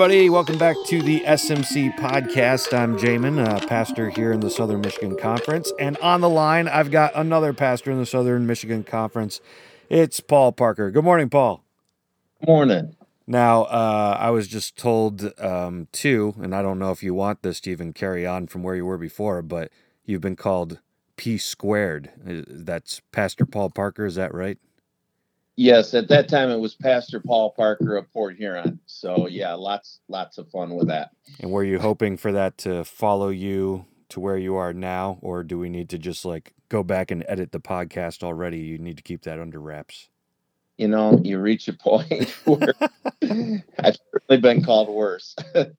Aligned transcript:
everybody. 0.00 0.30
Welcome 0.30 0.58
back 0.58 0.76
to 0.86 1.02
the 1.02 1.22
SMC 1.22 1.92
podcast. 1.98 2.72
I'm 2.72 2.96
Jamin, 2.96 3.44
a 3.44 3.66
pastor 3.66 4.10
here 4.10 4.30
in 4.30 4.38
the 4.38 4.48
Southern 4.48 4.80
Michigan 4.80 5.16
Conference. 5.16 5.72
And 5.80 5.98
on 5.98 6.20
the 6.20 6.28
line, 6.28 6.68
I've 6.68 6.92
got 6.92 7.16
another 7.16 7.52
pastor 7.52 7.90
in 7.90 7.98
the 7.98 8.06
Southern 8.06 8.46
Michigan 8.46 8.84
Conference. 8.84 9.40
It's 9.88 10.20
Paul 10.20 10.52
Parker. 10.52 10.92
Good 10.92 11.02
morning, 11.02 11.28
Paul. 11.28 11.64
Good 12.38 12.46
Morning. 12.46 12.96
Now, 13.26 13.64
uh, 13.64 14.16
I 14.20 14.30
was 14.30 14.46
just 14.46 14.76
told, 14.76 15.32
um, 15.40 15.88
too, 15.90 16.32
and 16.40 16.54
I 16.54 16.62
don't 16.62 16.78
know 16.78 16.92
if 16.92 17.02
you 17.02 17.12
want 17.12 17.42
this 17.42 17.60
to 17.62 17.72
even 17.72 17.92
carry 17.92 18.24
on 18.24 18.46
from 18.46 18.62
where 18.62 18.76
you 18.76 18.86
were 18.86 18.98
before, 18.98 19.42
but 19.42 19.72
you've 20.04 20.20
been 20.20 20.36
called 20.36 20.78
P 21.16 21.38
squared. 21.38 22.12
Uh, 22.24 22.42
that's 22.46 23.02
Pastor 23.10 23.44
Paul 23.44 23.70
Parker. 23.70 24.06
Is 24.06 24.14
that 24.14 24.32
right? 24.32 24.58
Yes, 25.58 25.92
at 25.92 26.06
that 26.06 26.28
time 26.28 26.50
it 26.50 26.60
was 26.60 26.76
Pastor 26.76 27.18
Paul 27.18 27.50
Parker 27.50 27.96
of 27.96 28.12
Port 28.12 28.36
Huron. 28.36 28.78
So 28.86 29.26
yeah, 29.26 29.54
lots 29.54 29.98
lots 30.06 30.38
of 30.38 30.48
fun 30.50 30.76
with 30.76 30.86
that. 30.86 31.10
And 31.40 31.50
were 31.50 31.64
you 31.64 31.80
hoping 31.80 32.16
for 32.16 32.30
that 32.30 32.58
to 32.58 32.84
follow 32.84 33.30
you 33.30 33.84
to 34.10 34.20
where 34.20 34.38
you 34.38 34.54
are 34.54 34.72
now, 34.72 35.18
or 35.20 35.42
do 35.42 35.58
we 35.58 35.68
need 35.68 35.88
to 35.88 35.98
just 35.98 36.24
like 36.24 36.54
go 36.68 36.84
back 36.84 37.10
and 37.10 37.24
edit 37.26 37.50
the 37.50 37.58
podcast 37.58 38.22
already? 38.22 38.58
You 38.58 38.78
need 38.78 38.98
to 38.98 39.02
keep 39.02 39.22
that 39.22 39.40
under 39.40 39.58
wraps. 39.58 40.10
You 40.76 40.86
know, 40.86 41.20
you 41.24 41.40
reach 41.40 41.66
a 41.66 41.72
point 41.72 42.28
where 42.44 42.74
I've 43.80 43.96
certainly 44.12 44.40
been 44.40 44.62
called 44.62 44.88
worse. 44.88 45.34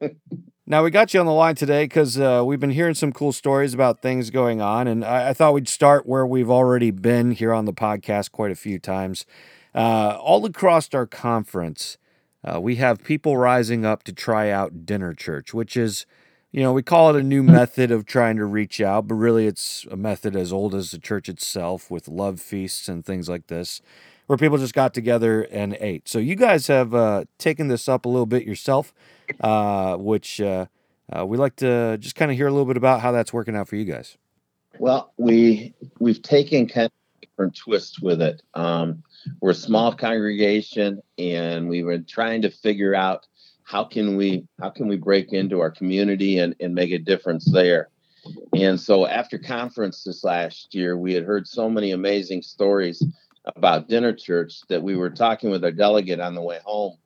Now 0.72 0.84
we 0.84 0.92
got 0.92 1.16
you 1.16 1.20
on 1.20 1.26
the 1.26 1.32
line 1.32 1.56
today 1.56 1.86
because 1.86 2.20
uh, 2.20 2.44
we've 2.46 2.60
been 2.60 2.70
hearing 2.70 2.94
some 2.94 3.12
cool 3.12 3.32
stories 3.32 3.74
about 3.74 4.04
things 4.04 4.30
going 4.30 4.62
on, 4.62 4.88
and 4.88 5.04
I, 5.04 5.30
I, 5.30 5.34
thought 5.34 5.56
we'd 5.56 5.68
start 5.68 6.06
where 6.06 6.28
we've 6.28 6.52
already 6.52 6.92
been 6.92 7.32
here 7.32 7.52
on 7.56 7.66
the 7.66 7.74
podcast 7.74 8.32
quite 8.32 8.52
a 8.52 8.56
few 8.56 8.78
times. 8.78 9.26
Uh, 9.74 10.18
all 10.22 10.46
across 10.46 10.94
our 10.94 11.06
conference, 11.06 11.98
uh, 12.44 12.60
we 12.60 12.76
have 12.78 13.04
people 13.04 13.38
rising 13.38 13.86
up 13.86 14.04
to 14.04 14.14
try 14.14 14.50
out 14.50 14.86
dinner 14.86 15.14
church, 15.14 15.54
which 15.54 15.76
is, 15.78 16.06
you 16.52 16.62
know, 16.62 16.74
we 16.74 16.82
call 16.82 17.10
it 17.10 17.20
a 17.20 17.24
new 17.24 17.44
method 17.44 17.92
of 17.92 18.06
trying 18.06 18.38
to 18.38 18.46
reach 18.46 18.82
out, 18.82 19.08
but 19.08 19.16
really 19.16 19.46
it's 19.46 19.86
a 19.92 19.98
method 19.98 20.36
as 20.36 20.52
old 20.52 20.74
as 20.74 20.92
the 20.92 21.00
church 21.00 21.30
itself 21.30 21.92
with 21.92 22.08
love 22.08 22.40
feasts 22.40 22.88
and 22.88 23.06
things 23.06 23.30
like 23.30 23.48
this, 23.48 23.82
where 24.28 24.38
people 24.38 24.58
just 24.58 24.74
got 24.74 24.94
together 24.94 25.44
and 25.52 25.78
ate. 25.80 26.08
So 26.08 26.18
you 26.18 26.36
guys 26.36 26.68
have 26.68 26.96
uh, 26.96 27.26
taken 27.38 27.68
this 27.68 27.88
up 27.88 28.06
a 28.06 28.10
little 28.10 28.26
bit 28.26 28.46
yourself, 28.46 28.94
uh, 29.42 29.98
which 29.98 30.40
uh, 30.42 30.66
uh, 31.16 31.26
we 31.26 31.38
like 31.38 31.56
to 31.58 31.98
just 31.98 32.16
kind 32.16 32.32
of 32.32 32.38
hear 32.38 32.48
a 32.48 32.52
little 32.52 32.66
bit 32.66 32.78
about 32.78 33.02
how 33.02 33.12
that's 33.12 33.34
working 33.34 33.56
out 33.56 33.68
for 33.68 33.76
you 33.76 33.86
guys. 33.86 34.18
Well, 34.78 35.12
we 35.18 35.74
we've 36.00 36.22
taken 36.22 36.68
kind 36.68 36.86
of 36.86 36.92
different 37.22 37.56
twists 37.56 38.00
with 38.00 38.22
it. 38.22 38.42
Um, 38.54 39.04
we're 39.42 39.52
a 39.52 39.56
small 39.56 39.94
congregation 39.94 41.02
and 41.18 41.70
we 41.70 41.84
were 41.84 42.00
trying 42.00 42.42
to 42.42 42.50
figure 42.50 42.96
out 42.96 43.28
how 43.64 43.84
can 43.84 44.18
we 44.18 44.48
how 44.60 44.70
can 44.70 44.88
we 44.88 44.98
break 44.98 45.32
into 45.34 45.60
our 45.60 45.72
community 45.72 46.40
and, 46.40 46.56
and 46.60 46.74
make 46.74 46.92
a 46.92 46.98
difference 46.98 47.52
there. 47.52 47.90
And 48.54 48.80
so 48.80 49.08
after 49.08 49.38
conference 49.38 50.04
this 50.04 50.24
last 50.24 50.74
year 50.74 50.98
we 50.98 51.14
had 51.14 51.24
heard 51.24 51.48
so 51.48 51.70
many 51.70 51.92
amazing 51.92 52.42
stories 52.42 53.04
about 53.56 53.88
dinner 53.88 54.14
church 54.14 54.62
that 54.70 54.82
we 54.82 54.96
were 54.96 55.10
talking 55.10 55.50
with 55.50 55.64
our 55.64 55.72
delegate 55.72 56.20
on 56.20 56.36
the 56.36 56.42
way 56.42 56.60
home. 56.64 56.98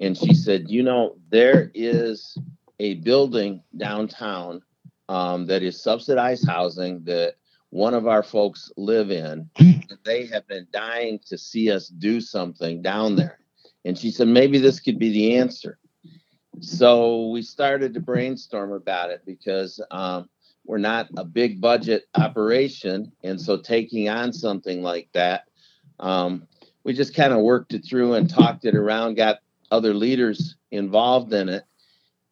And 0.00 0.16
she 0.16 0.34
said 0.34 0.70
you 0.70 0.82
know 0.82 1.16
there 1.30 1.70
is 1.74 2.36
a 2.78 2.94
building 2.94 3.62
downtown 3.76 4.62
um, 5.08 5.46
that 5.46 5.62
is 5.62 5.82
subsidized 5.82 6.46
housing 6.46 7.04
that 7.04 7.34
one 7.72 7.94
of 7.94 8.06
our 8.06 8.22
folks 8.22 8.70
live 8.76 9.10
in. 9.10 9.48
They 10.04 10.26
have 10.26 10.46
been 10.46 10.66
dying 10.72 11.20
to 11.26 11.38
see 11.38 11.70
us 11.70 11.88
do 11.88 12.20
something 12.20 12.82
down 12.82 13.16
there. 13.16 13.38
And 13.86 13.96
she 13.96 14.10
said, 14.10 14.28
maybe 14.28 14.58
this 14.58 14.78
could 14.78 14.98
be 14.98 15.10
the 15.10 15.36
answer. 15.36 15.78
So 16.60 17.30
we 17.30 17.40
started 17.40 17.94
to 17.94 18.00
brainstorm 18.00 18.72
about 18.72 19.10
it 19.10 19.22
because 19.24 19.80
um, 19.90 20.28
we're 20.66 20.76
not 20.76 21.08
a 21.16 21.24
big 21.24 21.62
budget 21.62 22.04
operation. 22.14 23.10
And 23.24 23.40
so 23.40 23.56
taking 23.56 24.10
on 24.10 24.34
something 24.34 24.82
like 24.82 25.08
that, 25.14 25.48
um, 25.98 26.46
we 26.84 26.92
just 26.92 27.14
kind 27.14 27.32
of 27.32 27.40
worked 27.40 27.72
it 27.72 27.86
through 27.86 28.14
and 28.14 28.28
talked 28.28 28.66
it 28.66 28.74
around, 28.74 29.14
got 29.14 29.38
other 29.70 29.94
leaders 29.94 30.56
involved 30.72 31.32
in 31.32 31.48
it, 31.48 31.64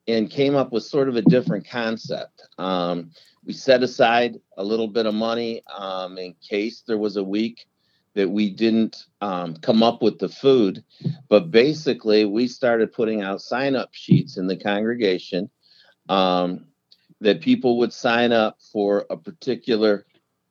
and 0.06 0.30
came 0.30 0.54
up 0.54 0.70
with 0.70 0.82
sort 0.82 1.08
of 1.08 1.16
a 1.16 1.22
different 1.22 1.66
concept. 1.66 2.42
Um, 2.58 3.12
we 3.44 3.52
set 3.52 3.82
aside 3.82 4.38
a 4.56 4.64
little 4.64 4.88
bit 4.88 5.06
of 5.06 5.14
money 5.14 5.62
um, 5.76 6.18
in 6.18 6.34
case 6.46 6.82
there 6.86 6.98
was 6.98 7.16
a 7.16 7.24
week 7.24 7.66
that 8.14 8.28
we 8.28 8.50
didn't 8.50 9.06
um, 9.20 9.56
come 9.56 9.82
up 9.82 10.02
with 10.02 10.18
the 10.18 10.28
food. 10.28 10.84
But 11.28 11.50
basically, 11.50 12.24
we 12.24 12.48
started 12.48 12.92
putting 12.92 13.22
out 13.22 13.40
sign 13.40 13.76
up 13.76 13.90
sheets 13.92 14.36
in 14.36 14.46
the 14.46 14.56
congregation 14.56 15.48
um, 16.08 16.66
that 17.20 17.40
people 17.40 17.78
would 17.78 17.92
sign 17.92 18.32
up 18.32 18.58
for 18.72 19.06
a 19.10 19.16
particular 19.16 20.06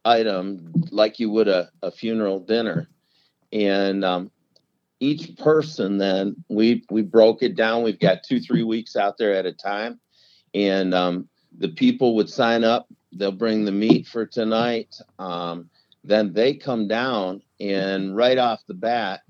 item, 0.06 0.72
like 0.92 1.20
you 1.20 1.30
would 1.32 1.48
a, 1.48 1.70
a 1.82 1.92
funeral 1.92 2.40
dinner. 2.40 2.90
And 3.52 4.06
um, 4.06 4.32
each 5.00 5.38
person 5.38 5.98
then 5.98 6.36
we 6.50 6.84
we 6.90 7.02
broke 7.02 7.42
it 7.44 7.56
down. 7.56 7.84
We've 7.84 8.00
got 8.00 8.24
two 8.24 8.40
three 8.40 8.64
weeks 8.64 8.96
out 8.96 9.18
there 9.18 9.34
at 9.34 9.46
a 9.46 9.54
time, 9.54 10.00
and 10.54 10.94
um, 10.94 11.30
the 11.58 11.70
people 11.70 12.16
would 12.16 12.30
sign 12.30 12.64
up. 12.64 12.88
They'll 13.12 13.32
bring 13.32 13.66
the 13.66 13.72
meat 13.72 14.08
for 14.08 14.26
tonight. 14.26 14.96
Um, 15.18 15.70
then 16.04 16.34
they 16.34 16.54
come 16.54 16.88
down, 16.88 17.42
and 17.60 18.16
right 18.16 18.38
off 18.38 18.62
the 18.68 18.74
bat, 18.74 19.22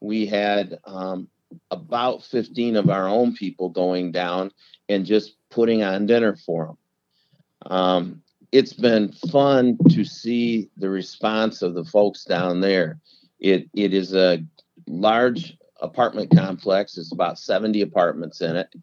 we 0.00 0.26
had 0.26 0.78
um, 0.84 1.28
about 1.70 2.22
15 2.24 2.76
of 2.76 2.90
our 2.90 3.08
own 3.08 3.34
people 3.34 3.68
going 3.70 4.12
down 4.12 4.50
and 4.88 5.06
just 5.06 5.36
putting 5.50 5.82
on 5.82 6.06
dinner 6.06 6.36
for 6.36 6.66
them. 6.66 7.72
Um, 7.72 8.22
it's 8.52 8.72
been 8.72 9.12
fun 9.30 9.78
to 9.90 10.04
see 10.04 10.70
the 10.76 10.88
response 10.88 11.62
of 11.62 11.74
the 11.74 11.84
folks 11.84 12.24
down 12.24 12.60
there. 12.60 12.98
It 13.40 13.68
it 13.74 13.92
is 13.94 14.14
a 14.14 14.42
large 14.86 15.56
apartment 15.80 16.34
complex. 16.34 16.96
It's 16.96 17.12
about 17.12 17.38
70 17.38 17.82
apartments 17.82 18.40
in 18.40 18.56
it, 18.56 18.74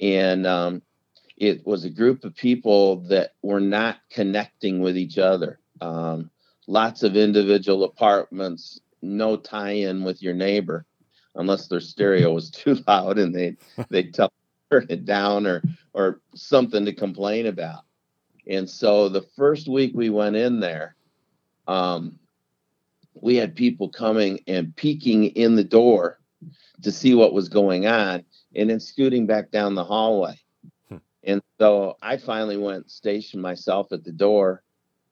and 0.00 0.46
um, 0.46 0.82
it 1.40 1.66
was 1.66 1.84
a 1.84 1.90
group 1.90 2.22
of 2.22 2.36
people 2.36 2.96
that 3.08 3.32
were 3.42 3.60
not 3.60 3.96
connecting 4.10 4.80
with 4.80 4.96
each 4.96 5.16
other. 5.16 5.58
Um, 5.80 6.30
lots 6.66 7.02
of 7.02 7.16
individual 7.16 7.84
apartments, 7.84 8.78
no 9.00 9.38
tie-in 9.38 10.04
with 10.04 10.22
your 10.22 10.34
neighbor, 10.34 10.84
unless 11.34 11.66
their 11.66 11.80
stereo 11.80 12.30
was 12.32 12.50
too 12.50 12.78
loud 12.86 13.18
and 13.18 13.34
they 13.34 13.56
they 13.88 14.02
tell 14.12 14.30
turn 14.70 14.86
it 14.90 15.06
down 15.06 15.46
or 15.46 15.62
or 15.94 16.20
something 16.34 16.84
to 16.84 16.92
complain 16.92 17.46
about. 17.46 17.84
And 18.46 18.68
so 18.68 19.08
the 19.08 19.22
first 19.34 19.66
week 19.66 19.92
we 19.94 20.10
went 20.10 20.36
in 20.36 20.60
there, 20.60 20.94
um, 21.66 22.18
we 23.14 23.36
had 23.36 23.56
people 23.56 23.88
coming 23.88 24.40
and 24.46 24.76
peeking 24.76 25.24
in 25.24 25.56
the 25.56 25.64
door 25.64 26.20
to 26.82 26.92
see 26.92 27.14
what 27.14 27.32
was 27.32 27.48
going 27.48 27.86
on, 27.86 28.24
and 28.54 28.68
then 28.68 28.80
scooting 28.80 29.26
back 29.26 29.50
down 29.50 29.74
the 29.74 29.84
hallway. 29.84 30.38
And 31.24 31.42
so 31.58 31.96
I 32.02 32.16
finally 32.16 32.56
went 32.56 32.90
stationed 32.90 33.42
myself 33.42 33.92
at 33.92 34.04
the 34.04 34.12
door 34.12 34.62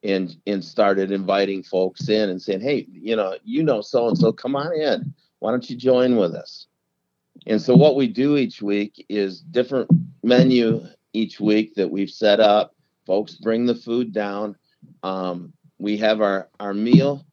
and 0.03 0.37
and 0.47 0.65
started 0.65 1.11
inviting 1.11 1.63
folks 1.63 2.09
in 2.09 2.31
and 2.31 2.41
saying, 2.41 2.61
"Hey, 2.61 2.87
you 2.91 3.17
know, 3.17 3.37
you 3.45 3.63
know 3.63 3.81
so 3.81 4.09
and 4.09 4.17
so, 4.17 4.33
come 4.33 4.57
on 4.57 4.73
in. 4.75 5.15
Why 5.41 5.51
don't 5.51 5.69
you 5.69 5.77
join 5.77 6.17
with 6.17 6.35
us?" 6.35 6.67
And 7.47 7.61
so 7.61 7.77
what 7.77 7.97
we 7.97 8.09
do 8.09 8.37
each 8.37 8.63
week 8.63 9.05
is 9.09 9.41
different 9.41 9.91
menu 10.23 10.85
each 11.13 11.41
week 11.41 11.75
that 11.75 11.91
we've 11.91 12.11
set 12.11 12.41
up. 12.41 12.75
Folks 13.07 13.37
bring 13.37 13.67
the 13.67 13.75
food 13.75 14.13
down. 14.13 14.57
Um, 15.03 15.53
we 15.79 15.97
have 15.99 16.21
our 16.21 16.49
our 16.61 16.75
meal. 16.75 17.25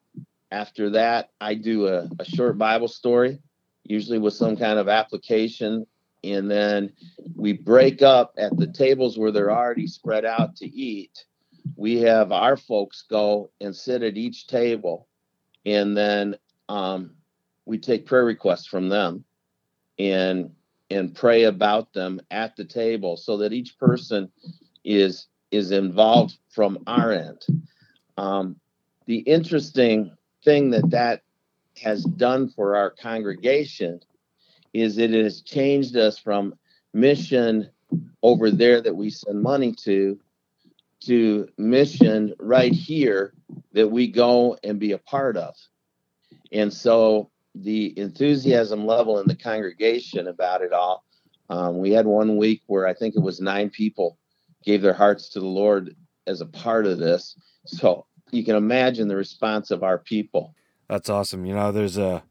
After 0.52 0.90
that, 0.92 1.32
I 1.42 1.56
do 1.56 1.88
a, 1.88 2.10
a 2.20 2.26
short 2.26 2.58
Bible 2.58 2.88
story, 2.88 3.40
usually 3.84 4.20
with 4.20 4.34
some 4.34 4.56
kind 4.56 4.80
of 4.80 4.88
application 4.88 5.86
and 6.34 6.50
then 6.50 6.92
we 7.36 7.54
break 7.54 8.02
up 8.02 8.34
at 8.38 8.56
the 8.58 8.68
tables 8.68 9.18
where 9.18 9.32
they're 9.32 9.52
already 9.52 9.88
spread 9.88 10.26
out 10.26 10.56
to 10.58 10.66
eat. 10.66 11.26
We 11.76 12.02
have 12.02 12.32
our 12.32 12.58
folks 12.58 13.04
go 13.10 13.52
and 13.62 13.76
sit 13.76 14.04
at 14.04 14.18
each 14.18 14.48
table, 14.48 15.08
and 15.66 15.96
then 15.96 16.36
um, 16.70 17.12
we 17.66 17.78
take 17.78 18.06
prayer 18.06 18.26
requests 18.26 18.68
from 18.68 18.90
them, 18.90 19.24
and 20.00 20.52
and 20.90 21.16
pray 21.16 21.44
about 21.44 21.94
them 21.94 22.22
at 22.32 22.56
the 22.56 22.66
table, 22.66 23.18
so 23.18 23.38
that 23.38 23.54
each 23.54 23.78
person 23.78 24.32
is 24.84 25.28
is 25.52 25.72
involved 25.72 26.38
from 26.50 26.80
our 26.88 27.12
end. 27.12 27.42
Um, 28.18 28.58
the 29.06 29.18
interesting 29.18 30.16
thing 30.44 30.70
that 30.72 30.90
that 30.92 31.22
has 31.82 32.04
done 32.04 32.50
for 32.50 32.76
our 32.76 32.90
congregation 32.90 34.00
is 34.76 34.98
it 34.98 35.12
has 35.12 35.42
changed 35.42 35.96
us 35.96 36.18
from 36.18 36.54
mission 36.94 37.70
over 38.22 38.52
there 38.52 38.82
that 38.82 38.96
we 38.96 39.10
send 39.10 39.42
money 39.42 39.72
to 39.72 40.20
to 41.00 41.48
mission 41.58 42.34
right 42.40 42.74
here 42.74 43.34
that 43.72 43.90
we 43.90 44.08
go 44.08 44.58
and 44.64 44.80
be 44.80 44.92
a 44.92 44.98
part 44.98 45.38
of. 45.38 45.56
And 46.52 46.74
so 46.74 47.30
the 47.54 47.98
enthusiasm 47.98 48.86
level 48.86 49.20
in 49.20 49.28
the 49.28 49.36
congregation 49.36 50.28
about 50.28 50.62
it 50.62 50.74
all 50.74 51.06
Um, 51.50 51.78
we 51.78 51.92
had 51.92 52.06
one 52.06 52.38
week 52.38 52.64
where 52.68 52.88
I 52.88 52.94
think 52.94 53.16
it 53.16 53.22
was 53.22 53.40
nine 53.40 53.70
people 53.70 54.18
gave 54.64 54.82
their 54.82 54.94
hearts 54.94 55.30
to 55.30 55.40
the 55.40 55.46
Lord 55.46 55.96
as 56.26 56.42
a 56.42 56.46
part 56.48 56.86
of 56.88 56.98
this. 56.98 57.38
So 57.66 58.08
you 58.32 58.44
can 58.44 58.56
imagine 58.56 59.08
the 59.08 59.16
response 59.16 59.72
of 59.72 59.84
our 59.84 60.00
people. 60.00 60.56
That's 60.90 61.10
awesome. 61.10 61.46
You 61.46 61.54
know, 61.54 61.72
there's 61.72 61.98
a 61.98 62.24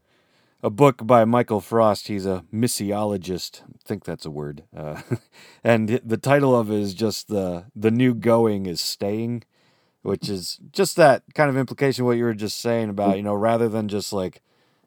a 0.64 0.70
book 0.70 1.06
by 1.06 1.26
Michael 1.26 1.60
Frost. 1.60 2.08
He's 2.08 2.24
a 2.24 2.42
missiologist. 2.52 3.60
I 3.62 3.76
think 3.84 4.04
that's 4.04 4.24
a 4.24 4.30
word. 4.30 4.64
Uh, 4.74 5.02
and 5.64 6.00
the 6.02 6.16
title 6.16 6.58
of 6.58 6.70
it 6.70 6.80
is 6.80 6.94
just 6.94 7.28
the 7.28 7.66
the 7.76 7.90
new 7.90 8.14
going 8.14 8.64
is 8.64 8.80
staying, 8.80 9.44
which 10.00 10.30
is 10.30 10.58
just 10.72 10.96
that 10.96 11.22
kind 11.34 11.50
of 11.50 11.58
implication 11.58 12.06
what 12.06 12.16
you 12.16 12.24
were 12.24 12.32
just 12.32 12.58
saying 12.58 12.88
about, 12.88 13.18
you 13.18 13.22
know, 13.22 13.34
rather 13.34 13.68
than 13.68 13.88
just 13.88 14.10
like, 14.10 14.40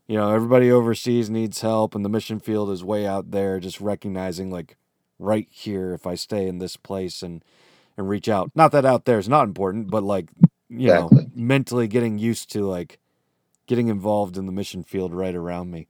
you 0.07 0.18
know, 0.18 0.33
everybody 0.33 0.71
overseas 0.71 1.29
needs 1.29 1.62
help 1.62 1.94
and 1.94 2.03
the 2.03 2.09
mission 2.09 2.39
field 2.39 2.71
is 2.71 2.83
way 2.83 3.06
out 3.06 3.30
there, 3.30 3.59
just 3.59 3.80
recognizing 3.80 4.50
like 4.50 4.77
right 5.19 5.47
here 5.51 5.94
if 5.94 6.07
I 6.07 6.15
stay 6.15 6.47
in 6.47 6.57
this 6.57 6.75
place 6.75 7.21
and 7.21 7.45
and 7.95 8.09
reach 8.09 8.27
out. 8.27 8.50
Not 8.56 8.71
that 8.71 8.85
out 8.85 9.06
there 9.06 9.19
is 9.19 9.30
not 9.30 9.44
important, 9.44 9.91
but 9.91 10.01
like, 10.01 10.30
you 10.69 10.91
exactly. 10.91 11.18
know, 11.18 11.31
mentally 11.35 11.88
getting 11.88 12.18
used 12.18 12.51
to 12.53 12.65
like 12.65 12.97
getting 13.67 13.89
involved 13.89 14.37
in 14.37 14.45
the 14.45 14.51
mission 14.51 14.83
field 14.83 15.13
right 15.13 15.35
around 15.35 15.71
me. 15.71 15.87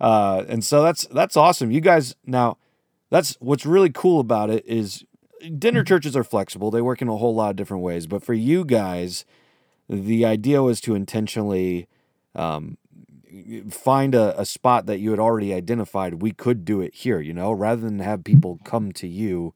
Uh, 0.00 0.44
and 0.48 0.64
so 0.64 0.82
that's 0.82 1.06
that's 1.06 1.36
awesome. 1.36 1.70
You 1.70 1.80
guys 1.80 2.14
now 2.26 2.58
that's 3.10 3.36
what's 3.40 3.66
really 3.66 3.90
cool 3.90 4.20
about 4.20 4.50
it 4.50 4.64
is 4.66 5.04
dinner 5.58 5.84
churches 5.84 6.16
are 6.16 6.24
flexible. 6.24 6.70
They 6.70 6.82
work 6.82 7.02
in 7.02 7.08
a 7.08 7.16
whole 7.16 7.34
lot 7.34 7.50
of 7.50 7.56
different 7.56 7.82
ways. 7.82 8.06
But 8.06 8.22
for 8.22 8.34
you 8.34 8.64
guys, 8.64 9.24
the 9.88 10.24
idea 10.24 10.62
was 10.62 10.80
to 10.82 10.94
intentionally 10.94 11.88
um, 12.34 12.78
find 13.68 14.14
a, 14.14 14.38
a 14.40 14.44
spot 14.44 14.86
that 14.86 15.00
you 15.00 15.10
had 15.10 15.18
already 15.18 15.52
identified. 15.52 16.22
We 16.22 16.32
could 16.32 16.64
do 16.64 16.80
it 16.80 16.94
here, 16.94 17.20
you 17.20 17.32
know, 17.32 17.52
rather 17.52 17.82
than 17.82 17.98
have 18.00 18.24
people 18.24 18.60
come 18.64 18.92
to 18.92 19.08
you, 19.08 19.54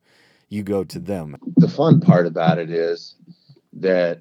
you 0.49 0.63
go 0.63 0.85
to 0.85 0.99
them. 0.99 1.37
The 1.57 1.69
fun 1.69 2.01
part 2.01 2.27
about 2.27 2.59
it 2.59 2.71
is 2.71 3.17
that 3.75 4.21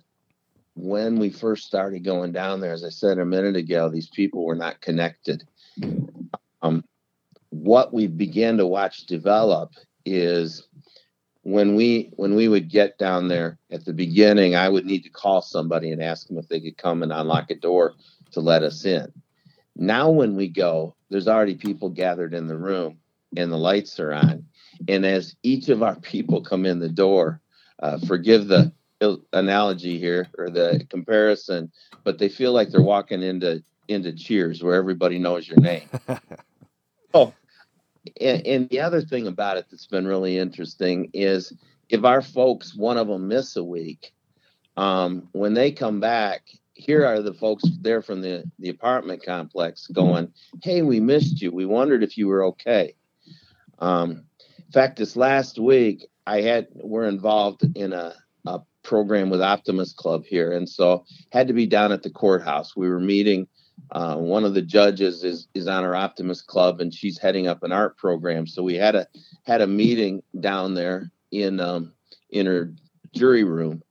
when 0.75 1.19
we 1.19 1.29
first 1.29 1.65
started 1.65 2.03
going 2.03 2.31
down 2.31 2.59
there, 2.59 2.73
as 2.73 2.83
I 2.83 2.89
said 2.89 3.19
a 3.19 3.25
minute 3.25 3.55
ago, 3.55 3.89
these 3.89 4.09
people 4.09 4.45
were 4.45 4.55
not 4.55 4.81
connected. 4.81 5.43
Um, 6.61 6.83
what 7.49 7.93
we 7.93 8.07
began 8.07 8.57
to 8.57 8.65
watch 8.65 9.05
develop 9.05 9.73
is 10.05 10.67
when 11.43 11.75
we 11.75 12.11
when 12.15 12.35
we 12.35 12.47
would 12.47 12.69
get 12.69 12.97
down 12.97 13.27
there 13.27 13.59
at 13.71 13.85
the 13.85 13.93
beginning, 13.93 14.55
I 14.55 14.69
would 14.69 14.85
need 14.85 15.03
to 15.03 15.09
call 15.09 15.41
somebody 15.41 15.91
and 15.91 16.01
ask 16.01 16.27
them 16.27 16.37
if 16.37 16.47
they 16.47 16.59
could 16.59 16.77
come 16.77 17.03
and 17.03 17.13
unlock 17.13 17.51
a 17.51 17.55
door 17.55 17.93
to 18.31 18.39
let 18.39 18.63
us 18.63 18.85
in. 18.85 19.11
Now, 19.75 20.09
when 20.09 20.35
we 20.35 20.47
go, 20.47 20.95
there's 21.09 21.27
already 21.27 21.55
people 21.55 21.89
gathered 21.89 22.33
in 22.33 22.47
the 22.47 22.57
room 22.57 22.99
and 23.35 23.51
the 23.51 23.57
lights 23.57 23.99
are 23.99 24.13
on. 24.13 24.45
And 24.87 25.05
as 25.05 25.35
each 25.43 25.69
of 25.69 25.83
our 25.83 25.95
people 25.95 26.41
come 26.41 26.65
in 26.65 26.79
the 26.79 26.89
door, 26.89 27.41
uh, 27.79 27.99
forgive 27.99 28.47
the 28.47 28.71
analogy 29.31 29.99
here 29.99 30.27
or 30.37 30.49
the 30.49 30.85
comparison, 30.89 31.71
but 32.03 32.17
they 32.17 32.29
feel 32.29 32.53
like 32.53 32.69
they're 32.69 32.81
walking 32.81 33.21
into 33.21 33.63
into 33.87 34.13
Cheers 34.13 34.63
where 34.63 34.75
everybody 34.75 35.19
knows 35.19 35.47
your 35.47 35.59
name. 35.59 35.89
oh, 37.13 37.33
and, 38.19 38.45
and 38.45 38.69
the 38.69 38.79
other 38.79 39.01
thing 39.01 39.27
about 39.27 39.57
it 39.57 39.65
that's 39.69 39.87
been 39.87 40.07
really 40.07 40.37
interesting 40.37 41.09
is 41.13 41.53
if 41.89 42.03
our 42.03 42.21
folks, 42.21 42.75
one 42.75 42.97
of 42.97 43.07
them 43.07 43.27
miss 43.27 43.55
a 43.55 43.63
week, 43.63 44.13
um, 44.77 45.29
when 45.33 45.53
they 45.53 45.71
come 45.71 45.99
back, 45.99 46.43
here 46.73 47.05
are 47.05 47.21
the 47.21 47.33
folks 47.33 47.63
there 47.81 48.01
from 48.01 48.21
the, 48.21 48.43
the 48.59 48.69
apartment 48.69 49.23
complex 49.23 49.87
going, 49.87 50.33
Hey, 50.63 50.81
we 50.81 50.99
missed 50.99 51.41
you. 51.41 51.51
We 51.51 51.65
wondered 51.65 52.03
if 52.03 52.17
you 52.17 52.27
were 52.27 52.45
okay. 52.45 52.95
Um, 53.79 54.23
in 54.57 54.71
fact, 54.71 54.97
this 54.97 55.15
last 55.15 55.59
week, 55.59 56.07
I 56.25 56.41
had 56.41 56.67
we're 56.73 57.07
involved 57.07 57.63
in 57.75 57.93
a, 57.93 57.97
a 57.97 58.13
program 58.83 59.29
with 59.29 59.41
Optimist 59.41 59.97
Club 59.97 60.25
here, 60.25 60.51
and 60.51 60.67
so 60.67 61.05
had 61.31 61.47
to 61.47 61.53
be 61.53 61.65
down 61.65 61.91
at 61.91 62.03
the 62.03 62.09
courthouse. 62.09 62.75
We 62.75 62.89
were 62.89 62.99
meeting. 62.99 63.47
Uh, 63.91 64.15
one 64.17 64.45
of 64.45 64.53
the 64.53 64.61
judges 64.61 65.23
is 65.23 65.47
is 65.53 65.67
on 65.67 65.83
our 65.83 65.95
Optimist 65.95 66.47
Club, 66.47 66.79
and 66.79 66.93
she's 66.93 67.17
heading 67.17 67.47
up 67.47 67.63
an 67.63 67.71
art 67.71 67.97
program. 67.97 68.45
So 68.47 68.63
we 68.63 68.75
had 68.75 68.95
a 68.95 69.07
had 69.43 69.61
a 69.61 69.67
meeting 69.67 70.21
down 70.39 70.73
there 70.73 71.11
in 71.31 71.59
um, 71.59 71.93
in 72.29 72.45
her 72.45 72.73
jury 73.13 73.43
room, 73.43 73.81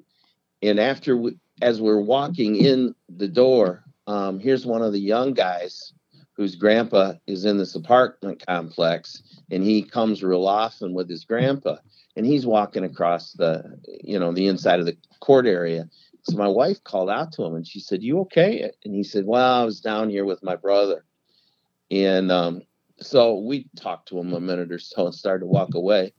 and 0.62 0.78
after 0.78 1.16
we, 1.16 1.36
as 1.60 1.80
we're 1.80 2.00
walking 2.00 2.56
in 2.56 2.94
the 3.08 3.28
door, 3.28 3.84
um, 4.06 4.38
here's 4.38 4.66
one 4.66 4.82
of 4.82 4.92
the 4.92 5.00
young 5.00 5.32
guys 5.32 5.92
whose 6.34 6.56
grandpa 6.56 7.12
is 7.26 7.44
in 7.44 7.58
this 7.58 7.74
apartment 7.74 8.44
complex, 8.46 9.22
and 9.50 9.62
he 9.62 9.82
comes 9.82 10.22
real 10.22 10.46
often 10.46 10.94
with 10.94 11.08
his 11.08 11.24
grandpa 11.24 11.76
and 12.16 12.26
he's 12.26 12.46
walking 12.46 12.84
across 12.84 13.32
the 13.32 13.78
you 14.02 14.18
know 14.18 14.32
the 14.32 14.46
inside 14.46 14.80
of 14.80 14.86
the 14.86 14.96
court 15.20 15.46
area. 15.46 15.88
So 16.22 16.36
my 16.36 16.48
wife 16.48 16.82
called 16.84 17.10
out 17.10 17.32
to 17.32 17.44
him 17.44 17.54
and 17.54 17.66
she 17.66 17.80
said 17.80 18.02
you 18.02 18.20
okay? 18.20 18.70
And 18.84 18.94
he 18.94 19.02
said 19.02 19.26
well 19.26 19.62
i 19.62 19.64
was 19.64 19.80
down 19.80 20.10
here 20.10 20.24
with 20.24 20.42
my 20.42 20.56
brother. 20.56 21.04
And 21.90 22.30
um, 22.32 22.62
so 22.98 23.38
we 23.38 23.68
talked 23.76 24.08
to 24.08 24.18
him 24.18 24.32
a 24.32 24.40
minute 24.40 24.72
or 24.72 24.78
so 24.78 25.06
and 25.06 25.14
started 25.14 25.40
to 25.40 25.46
walk 25.46 25.74
away. 25.74 26.12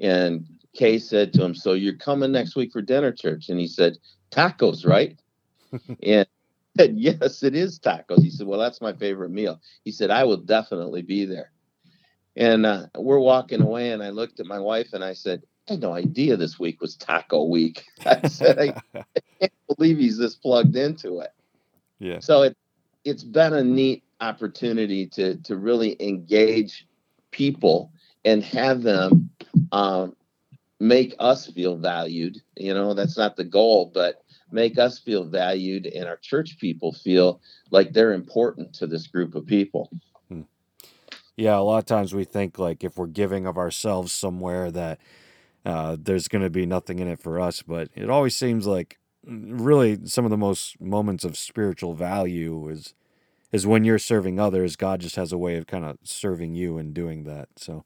And 0.00 0.46
kay 0.74 0.98
said 0.98 1.32
to 1.34 1.44
him 1.44 1.54
so 1.54 1.72
you're 1.72 1.94
coming 1.96 2.32
next 2.32 2.56
week 2.56 2.72
for 2.72 2.82
dinner 2.82 3.12
church? 3.12 3.48
And 3.48 3.58
he 3.58 3.66
said 3.66 3.98
tacos 4.30 4.86
right? 4.86 5.18
And 6.02 6.26
said 6.76 6.96
yes 6.96 7.42
it 7.42 7.54
is 7.54 7.78
tacos. 7.78 8.22
He 8.22 8.30
said 8.30 8.46
well 8.46 8.60
that's 8.60 8.80
my 8.80 8.92
favorite 8.92 9.30
meal. 9.30 9.60
He 9.84 9.90
said 9.90 10.10
i 10.10 10.24
will 10.24 10.38
definitely 10.38 11.02
be 11.02 11.24
there 11.24 11.52
and 12.36 12.66
uh, 12.66 12.86
we're 12.96 13.18
walking 13.18 13.60
away, 13.60 13.92
and 13.92 14.02
I 14.02 14.10
looked 14.10 14.40
at 14.40 14.46
my 14.46 14.58
wife 14.58 14.92
and 14.92 15.04
I 15.04 15.14
said, 15.14 15.42
I 15.68 15.74
had 15.74 15.82
no 15.82 15.92
idea 15.94 16.36
this 16.36 16.58
week 16.58 16.80
was 16.80 16.96
taco 16.96 17.44
week. 17.44 17.84
I 18.06 18.26
said, 18.28 18.58
I, 18.58 18.98
I 18.98 19.04
can't 19.40 19.52
believe 19.76 19.98
he's 19.98 20.18
this 20.18 20.34
plugged 20.34 20.76
into 20.76 21.20
it. 21.20 21.32
Yeah. 21.98 22.20
So 22.20 22.42
it 22.42 22.56
it's 23.04 23.24
been 23.24 23.54
a 23.54 23.64
neat 23.64 24.04
opportunity 24.20 25.06
to 25.06 25.36
to 25.36 25.56
really 25.56 25.96
engage 26.00 26.86
people 27.30 27.92
and 28.24 28.42
have 28.42 28.82
them 28.82 29.30
um, 29.72 30.16
make 30.78 31.14
us 31.18 31.46
feel 31.46 31.76
valued. 31.76 32.38
You 32.56 32.74
know, 32.74 32.94
that's 32.94 33.16
not 33.16 33.36
the 33.36 33.44
goal, 33.44 33.90
but 33.92 34.22
make 34.50 34.78
us 34.78 34.98
feel 34.98 35.24
valued 35.24 35.86
and 35.86 36.08
our 36.08 36.16
church 36.16 36.58
people 36.58 36.92
feel 36.92 37.40
like 37.70 37.92
they're 37.92 38.12
important 38.12 38.74
to 38.74 38.86
this 38.86 39.06
group 39.06 39.34
of 39.34 39.46
people 39.46 39.90
yeah, 41.40 41.58
a 41.58 41.60
lot 41.60 41.78
of 41.78 41.86
times 41.86 42.14
we 42.14 42.24
think 42.24 42.58
like 42.58 42.84
if 42.84 42.98
we're 42.98 43.06
giving 43.06 43.46
of 43.46 43.56
ourselves 43.56 44.12
somewhere 44.12 44.70
that 44.70 44.98
uh, 45.64 45.96
there's 45.98 46.28
going 46.28 46.42
to 46.42 46.50
be 46.50 46.66
nothing 46.66 46.98
in 46.98 47.08
it 47.08 47.18
for 47.18 47.40
us, 47.40 47.62
but 47.62 47.88
it 47.94 48.10
always 48.10 48.36
seems 48.36 48.66
like 48.66 48.98
mm, 49.26 49.54
really 49.58 49.98
some 50.04 50.26
of 50.26 50.30
the 50.30 50.36
most 50.36 50.78
moments 50.80 51.24
of 51.24 51.38
spiritual 51.38 51.94
value 51.94 52.68
is 52.68 52.94
is 53.52 53.66
when 53.66 53.84
you're 53.84 53.98
serving 53.98 54.38
others. 54.38 54.76
God 54.76 55.00
just 55.00 55.16
has 55.16 55.32
a 55.32 55.38
way 55.38 55.56
of 55.56 55.66
kind 55.66 55.84
of 55.84 55.96
serving 56.04 56.54
you 56.54 56.76
and 56.76 56.92
doing 56.92 57.24
that. 57.24 57.48
So 57.56 57.84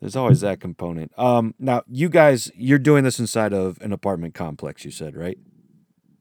there's 0.00 0.16
always 0.16 0.40
that 0.42 0.60
component. 0.60 1.12
Um, 1.18 1.54
now, 1.58 1.82
you 1.88 2.08
guys, 2.08 2.50
you're 2.54 2.78
doing 2.78 3.02
this 3.02 3.18
inside 3.18 3.52
of 3.52 3.78
an 3.82 3.92
apartment 3.92 4.34
complex. 4.34 4.84
You 4.84 4.92
said 4.92 5.16
right? 5.16 5.36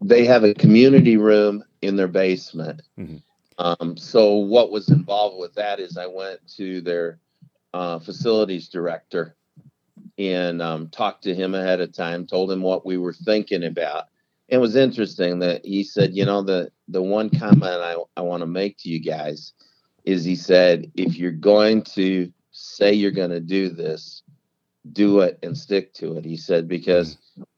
They 0.02 0.26
have 0.26 0.44
a 0.44 0.56
community 0.56 1.18
room 1.18 1.64
in 1.84 1.98
their 1.98 2.08
basement. 2.08 2.82
Mm-hmm 3.00 3.18
um, 3.58 3.98
so 3.98 4.36
what 4.36 4.72
was 4.72 4.90
involved 4.90 5.40
with 5.40 5.54
that 5.56 5.80
is 5.80 5.98
I 5.98 6.08
went 6.08 6.40
to 6.58 6.82
their 6.82 7.20
uh, 7.74 8.00
facilities 8.00 8.70
director 8.70 9.36
and 10.18 10.62
um, 10.62 10.90
talked 10.90 11.24
to 11.24 11.34
him 11.34 11.56
ahead 11.56 11.82
of 11.82 11.94
time, 11.94 12.26
told 12.26 12.52
him 12.52 12.62
what 12.62 12.86
we 12.86 12.98
were 12.98 13.14
thinking 13.14 13.64
about. 13.64 14.06
It 14.48 14.58
was 14.58 14.76
interesting 14.76 15.40
that 15.40 15.66
he 15.66 15.84
said, 15.84 16.16
you 16.16 16.26
know, 16.26 16.42
the 16.42 16.72
the 16.88 17.02
one 17.02 17.30
comment 17.30 17.82
I, 17.82 17.96
I 18.16 18.22
want 18.22 18.42
to 18.42 18.48
make 18.48 18.78
to 18.80 18.90
you 18.90 19.00
guys 19.00 19.54
is 20.06 20.24
he 20.24 20.36
said, 20.36 20.90
if 20.96 21.18
you're 21.18 21.32
going 21.32 21.82
to 21.84 22.32
say 22.52 22.94
you're 22.94 23.12
going 23.12 23.32
to 23.32 23.42
do 23.42 23.68
this, 23.68 24.24
do 24.94 25.20
it 25.20 25.38
and 25.44 25.58
stick 25.58 25.94
to 25.96 26.18
it. 26.18 26.24
He 26.24 26.38
said 26.38 26.68
because 26.68 27.18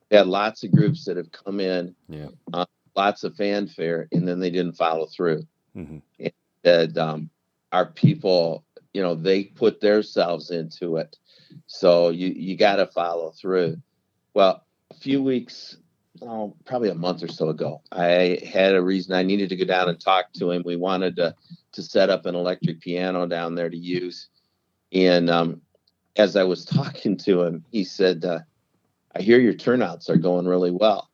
we 0.10 0.18
had 0.18 0.28
lots 0.28 0.64
of 0.64 0.72
groups 0.72 1.06
that 1.06 1.18
have 1.18 1.32
come 1.32 1.60
in, 1.60 1.96
yeah, 2.08 2.28
uh, 2.54 2.66
lots 2.96 3.24
of 3.24 3.36
fanfare, 3.36 4.08
and 4.12 4.28
then 4.28 4.40
they 4.40 4.50
didn't 4.50 4.74
follow 4.74 5.06
through. 5.06 5.44
Mm-hmm. 5.76 6.28
And 6.64 6.98
um, 6.98 7.30
our 7.72 7.86
people, 7.86 8.64
you 8.94 9.02
know, 9.02 9.16
they 9.16 9.46
put 9.46 9.80
themselves 9.82 10.52
into 10.52 10.98
it. 10.98 11.18
So 11.68 12.10
you 12.10 12.28
you 12.28 12.58
got 12.58 12.78
to 12.78 12.88
follow 12.88 13.32
through. 13.32 13.78
Well, 14.34 14.64
a 14.92 14.96
few 14.96 15.22
weeks, 15.22 15.78
oh, 16.22 16.56
probably 16.66 16.90
a 16.90 16.96
month 16.96 17.24
or 17.24 17.28
so 17.28 17.50
ago, 17.50 17.82
I 17.92 18.40
had 18.46 18.76
a 18.76 18.82
reason 18.82 19.14
I 19.14 19.24
needed 19.24 19.50
to 19.50 19.56
go 19.56 19.66
down 19.66 19.90
and 19.90 20.00
talk 20.00 20.32
to 20.34 20.52
him. 20.52 20.64
We 20.66 20.76
wanted 20.76 21.16
to 21.18 21.36
to 21.74 21.84
set 21.84 22.10
up 22.10 22.26
an 22.26 22.36
electric 22.36 22.82
piano 22.82 23.28
down 23.28 23.56
there 23.56 23.70
to 23.70 23.78
use, 23.78 24.28
and 24.92 25.30
um, 25.30 25.62
as 26.16 26.36
I 26.36 26.44
was 26.44 26.66
talking 26.66 27.18
to 27.18 27.44
him, 27.44 27.64
he 27.72 27.84
said, 27.84 28.26
uh, 28.26 28.40
"I 29.16 29.22
hear 29.22 29.40
your 29.40 29.54
turnouts 29.54 30.10
are 30.10 30.18
going 30.18 30.48
really 30.48 30.72
well," 30.72 31.10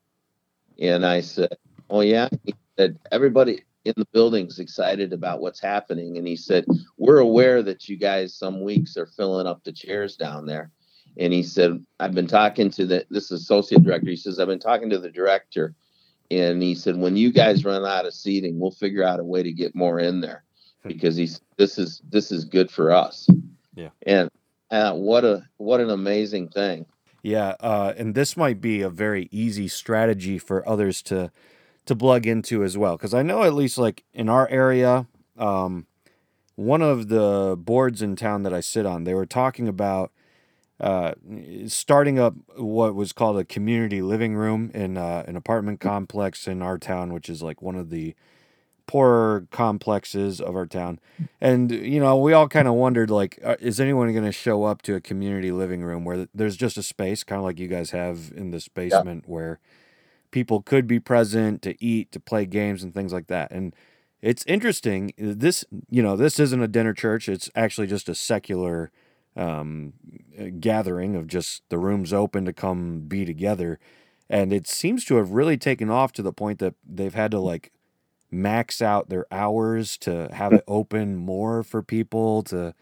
and 0.79 1.05
I 1.05 1.21
said, 1.21 1.57
"Oh 1.89 2.01
yeah." 2.01 2.29
He 2.43 2.55
said, 2.77 2.99
"Everybody, 3.11 3.63
in 3.85 3.93
the 3.95 4.07
buildings 4.11 4.59
excited 4.59 5.13
about 5.13 5.39
what's 5.39 5.61
happening. 5.61 6.17
And 6.17 6.27
he 6.27 6.35
said, 6.35 6.65
We're 6.97 7.19
aware 7.19 7.63
that 7.63 7.87
you 7.87 7.97
guys 7.97 8.33
some 8.33 8.63
weeks 8.63 8.97
are 8.97 9.05
filling 9.05 9.47
up 9.47 9.63
the 9.63 9.71
chairs 9.71 10.17
down 10.17 10.45
there. 10.45 10.71
And 11.17 11.31
he 11.31 11.43
said, 11.43 11.83
I've 11.99 12.13
been 12.13 12.27
talking 12.27 12.69
to 12.71 12.85
the 12.85 13.05
this 13.09 13.31
associate 13.31 13.83
director. 13.83 14.09
He 14.09 14.15
says, 14.15 14.39
I've 14.39 14.47
been 14.47 14.59
talking 14.59 14.89
to 14.89 14.99
the 14.99 15.11
director. 15.11 15.75
And 16.31 16.61
he 16.61 16.73
said, 16.73 16.97
when 16.97 17.15
you 17.15 17.31
guys 17.31 17.63
run 17.63 17.85
out 17.85 18.07
of 18.07 18.13
seating, 18.13 18.59
we'll 18.59 18.71
figure 18.71 19.03
out 19.03 19.19
a 19.19 19.23
way 19.23 19.43
to 19.43 19.53
get 19.53 19.75
more 19.75 19.99
in 19.99 20.21
there 20.21 20.43
hmm. 20.81 20.89
because 20.89 21.15
he's 21.15 21.39
this 21.57 21.77
is 21.77 22.01
this 22.09 22.31
is 22.31 22.43
good 22.43 22.71
for 22.71 22.91
us. 22.91 23.27
Yeah. 23.75 23.89
And 24.05 24.29
uh, 24.71 24.93
what 24.93 25.23
a 25.23 25.47
what 25.57 25.79
an 25.79 25.91
amazing 25.91 26.49
thing. 26.49 26.87
Yeah, 27.21 27.55
uh, 27.59 27.93
and 27.97 28.13
this 28.13 28.37
might 28.37 28.61
be 28.61 28.81
a 28.81 28.89
very 28.89 29.29
easy 29.31 29.67
strategy 29.67 30.37
for 30.37 30.67
others 30.67 31.01
to 31.03 31.31
to 31.85 31.95
plug 31.95 32.25
into 32.25 32.63
as 32.63 32.77
well 32.77 32.97
because 32.97 33.13
I 33.13 33.21
know 33.21 33.43
at 33.43 33.53
least 33.53 33.77
like 33.77 34.03
in 34.13 34.29
our 34.29 34.47
area, 34.49 35.07
um, 35.37 35.87
one 36.55 36.81
of 36.81 37.09
the 37.09 37.55
boards 37.57 38.01
in 38.01 38.15
town 38.15 38.43
that 38.43 38.53
I 38.53 38.61
sit 38.61 38.85
on, 38.85 39.03
they 39.03 39.13
were 39.13 39.25
talking 39.25 39.67
about 39.67 40.11
uh, 40.79 41.13
starting 41.67 42.19
up 42.19 42.33
what 42.57 42.95
was 42.95 43.13
called 43.13 43.37
a 43.37 43.45
community 43.45 44.01
living 44.01 44.35
room 44.35 44.71
in 44.73 44.97
uh, 44.97 45.23
an 45.27 45.35
apartment 45.35 45.79
complex 45.79 46.47
in 46.47 46.61
our 46.61 46.77
town, 46.77 47.13
which 47.13 47.29
is 47.29 47.41
like 47.41 47.61
one 47.61 47.75
of 47.75 47.89
the 47.89 48.15
poorer 48.87 49.47
complexes 49.51 50.39
of 50.39 50.55
our 50.55 50.65
town. 50.65 50.99
And 51.41 51.71
you 51.71 51.99
know, 51.99 52.17
we 52.17 52.33
all 52.33 52.47
kind 52.47 52.67
of 52.67 52.73
wondered 52.75 53.09
like, 53.09 53.39
uh, 53.43 53.55
is 53.59 53.79
anyone 53.79 54.11
going 54.11 54.25
to 54.25 54.31
show 54.31 54.63
up 54.63 54.81
to 54.83 54.95
a 54.95 55.01
community 55.01 55.51
living 55.51 55.81
room 55.81 56.03
where 56.05 56.27
there's 56.33 56.57
just 56.57 56.77
a 56.77 56.83
space, 56.83 57.23
kind 57.23 57.39
of 57.39 57.45
like 57.45 57.59
you 57.59 57.67
guys 57.67 57.91
have 57.91 58.31
in 58.35 58.51
this 58.51 58.67
basement, 58.67 59.23
yeah. 59.25 59.33
where 59.33 59.59
people 60.35 60.61
could 60.61 60.85
be 60.85 60.99
present 60.99 61.61
to 61.61 61.81
eat, 61.81 62.11
to 62.11 62.19
play 62.19 62.45
games, 62.45 62.83
and 62.83 62.93
things 62.93 63.13
like 63.13 63.27
that. 63.27 63.49
And 63.51 63.73
it's 64.21 64.43
interesting. 64.45 65.13
This, 65.17 65.63
you 65.89 66.03
know, 66.03 66.17
this 66.17 66.41
isn't 66.41 66.61
a 66.61 66.67
dinner 66.67 66.93
church. 66.93 67.29
It's 67.29 67.49
actually 67.55 67.87
just 67.87 68.09
a 68.09 68.13
secular 68.13 68.91
um, 69.37 69.93
gathering 70.59 71.15
of 71.15 71.27
just 71.27 71.63
the 71.69 71.77
rooms 71.77 72.11
open 72.11 72.43
to 72.43 72.51
come 72.51 73.05
be 73.07 73.23
together. 73.23 73.79
And 74.29 74.51
it 74.51 74.67
seems 74.67 75.05
to 75.05 75.15
have 75.15 75.31
really 75.31 75.55
taken 75.55 75.89
off 75.89 76.11
to 76.11 76.21
the 76.21 76.33
point 76.33 76.59
that 76.59 76.73
they've 76.85 77.13
had 77.13 77.31
to 77.31 77.39
like 77.39 77.71
max 78.29 78.81
out 78.81 79.07
their 79.07 79.25
hours 79.31 79.97
to 79.99 80.27
have 80.33 80.51
it 80.51 80.65
open 80.67 81.15
more 81.15 81.63
for 81.63 81.81
people 81.81 82.43
to 82.43 82.73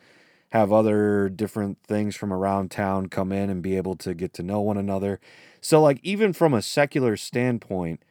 have 0.53 0.71
other 0.71 1.29
different 1.29 1.79
things 1.81 2.15
from 2.15 2.31
around 2.31 2.69
town 2.69 3.09
come 3.09 3.31
in 3.31 3.49
and 3.49 3.63
be 3.63 3.75
able 3.75 3.95
to 3.95 4.13
get 4.13 4.33
to 4.33 4.43
know 4.43 4.61
one 4.61 4.77
another. 4.77 5.19
So, 5.61 5.81
like, 5.81 5.99
even 6.03 6.31
from 6.31 6.53
a 6.53 6.61
secular 6.61 7.17
standpoint, 7.17 8.03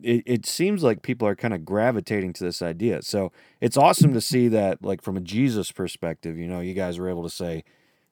it, 0.00 0.22
it 0.24 0.46
seems 0.46 0.84
like 0.84 1.02
people 1.02 1.26
are 1.26 1.34
kind 1.34 1.52
of 1.52 1.64
gravitating 1.64 2.34
to 2.34 2.44
this 2.44 2.62
idea. 2.62 3.02
So 3.02 3.32
it's 3.60 3.76
awesome 3.76 4.14
to 4.14 4.20
see 4.32 4.46
that, 4.46 4.84
like, 4.84 5.02
from 5.02 5.16
a 5.16 5.20
Jesus 5.20 5.72
perspective, 5.72 6.38
you 6.38 6.46
know, 6.46 6.60
you 6.60 6.72
guys 6.72 7.00
were 7.00 7.08
able 7.08 7.24
to 7.24 7.30
say 7.30 7.64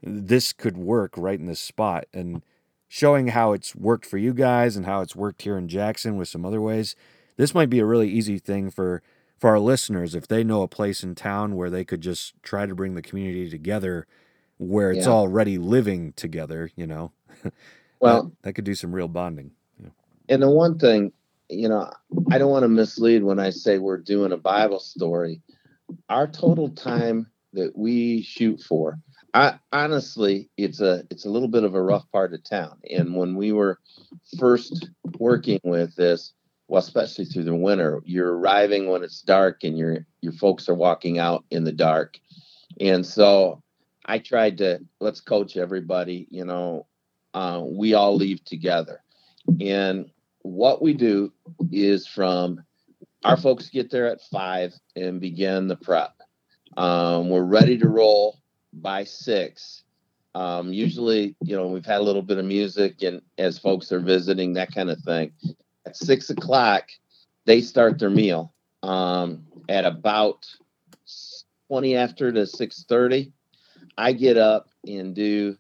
this 0.03 0.53
could 0.53 0.77
work 0.77 1.15
right 1.17 1.39
in 1.39 1.47
this 1.47 1.61
spot 1.61 2.07
and 2.13 2.43
showing 2.89 3.29
how 3.29 3.53
it's 3.53 3.77
worked 3.77 4.05
for 4.05 4.19
you 4.19 4.35
guys 4.35 4.77
and 4.77 4.85
how 4.85 5.01
it's 5.01 5.15
worked 5.15 5.43
here 5.43 5.57
in 5.57 5.69
Jackson 5.69 6.17
with 6.17 6.27
some 6.27 6.45
other 6.45 6.61
ways. 6.61 6.97
This 7.37 7.55
might 7.55 7.71
be 7.71 7.79
a 7.79 7.87
really 7.87 8.11
easy 8.11 8.41
thing 8.41 8.69
for 8.69 9.01
for 9.41 9.51
our 9.51 9.59
listeners 9.59 10.15
if 10.15 10.29
they 10.29 10.45
know 10.45 10.63
a 10.63 10.69
place 10.69 11.03
in 11.03 11.17
town 11.17 11.57
where 11.57 11.71
they 11.71 11.85
could 11.85 12.01
just 12.01 12.35
try 12.43 12.67
to 12.67 12.75
bring 12.75 12.95
the 12.95 13.03
community 13.03 13.51
together 13.51 14.07
where 14.59 14.93
it's 14.93 15.07
yeah. 15.07 15.13
already 15.13 15.59
living 15.59 16.13
together, 16.13 16.71
you 16.77 16.87
know. 16.87 17.13
Well, 18.03 18.23
that, 18.23 18.43
that, 18.43 18.53
could 18.55 18.65
do 18.65 18.75
some 18.75 18.95
real 18.95 19.09
bonding. 19.09 19.51
And 20.31 20.41
the 20.41 20.49
one 20.49 20.79
thing 20.79 21.13
you 21.51 21.69
know, 21.69 21.91
I 22.31 22.39
don't 22.39 22.51
want 22.51 22.63
to 22.63 22.69
mislead 22.69 23.25
when 23.25 23.39
I 23.39 23.51
say 23.51 23.79
we're 23.79 23.99
doing 23.99 24.33
a 24.33 24.37
Bible 24.37 24.79
story. 24.79 25.43
Our 26.09 26.27
total 26.29 26.71
time 26.71 27.27
that 27.53 27.77
we 27.77 28.23
shoot 28.23 28.61
for, 28.61 29.01
I 29.35 29.59
honestly, 29.73 30.49
it's 30.57 30.81
a 30.81 31.05
it's 31.11 31.25
a 31.25 31.31
little 31.31 31.49
bit 31.49 31.65
of 31.65 31.75
a 31.75 31.83
rough 31.83 32.11
part 32.13 32.33
of 32.33 32.45
town. 32.45 32.79
And 32.89 33.17
when 33.17 33.35
we 33.35 33.53
were 33.53 33.79
first 34.39 34.89
working 35.19 35.61
with 35.65 35.95
this, 35.97 36.33
well, 36.71 36.79
especially 36.79 37.25
through 37.25 37.43
the 37.43 37.55
winter, 37.55 38.01
you're 38.05 38.37
arriving 38.37 38.89
when 38.89 39.03
it's 39.03 39.23
dark 39.23 39.65
and 39.65 39.77
your 39.77 40.07
your 40.21 40.33
folks 40.33 40.69
are 40.69 40.75
walking 40.75 41.19
out 41.19 41.45
in 41.51 41.65
the 41.65 41.73
dark. 41.73 42.17
And 42.79 43.05
so 43.05 43.61
I 44.07 44.21
tried 44.21 44.59
to 44.59 44.79
let's 45.01 45.21
coach 45.21 45.57
everybody, 45.57 46.29
you 46.31 46.45
know, 46.45 46.87
uh, 47.35 47.61
we 47.65 47.95
all 47.95 48.15
leave 48.15 48.45
together. 48.45 49.03
And 49.61 50.13
what 50.43 50.81
we 50.81 50.95
do 50.95 51.33
is 51.73 52.07
from 52.07 52.63
our 53.25 53.37
folks 53.37 53.69
get 53.69 53.91
there 53.91 54.07
at 54.07 54.23
five 54.31 54.73
and 54.95 55.21
begin 55.21 55.67
the 55.67 55.77
prep. 55.77 56.15
Um, 56.77 57.31
we're 57.31 57.43
ready 57.43 57.79
to 57.79 57.89
roll 57.89 58.39
by 58.73 59.03
six. 59.03 59.83
Um, 60.37 60.73
usually, 60.73 61.35
you 61.43 61.57
know, 61.57 61.67
we've 61.67 61.85
had 61.85 61.99
a 61.99 62.05
little 62.05 62.23
bit 62.23 62.39
of 62.39 62.45
music 62.45 63.03
and 63.03 63.23
as 63.39 63.59
folks 63.59 63.91
are 63.91 63.99
visiting, 63.99 64.53
that 64.53 64.73
kind 64.73 64.89
of 64.89 65.01
thing. 65.01 65.33
At 65.87 65.97
six 65.97 66.31
o'clock, 66.31 66.89
they 67.47 67.61
start 67.61 67.99
their 67.99 68.11
meal. 68.11 68.53
Um, 68.83 69.47
at 69.69 69.85
about 69.85 70.47
20 71.69 71.97
after 71.97 72.33
to 72.33 72.47
6:30, 72.47 73.33
I 73.97 74.13
get 74.13 74.37
up 74.37 74.69
and 74.87 75.15
do 75.15 75.57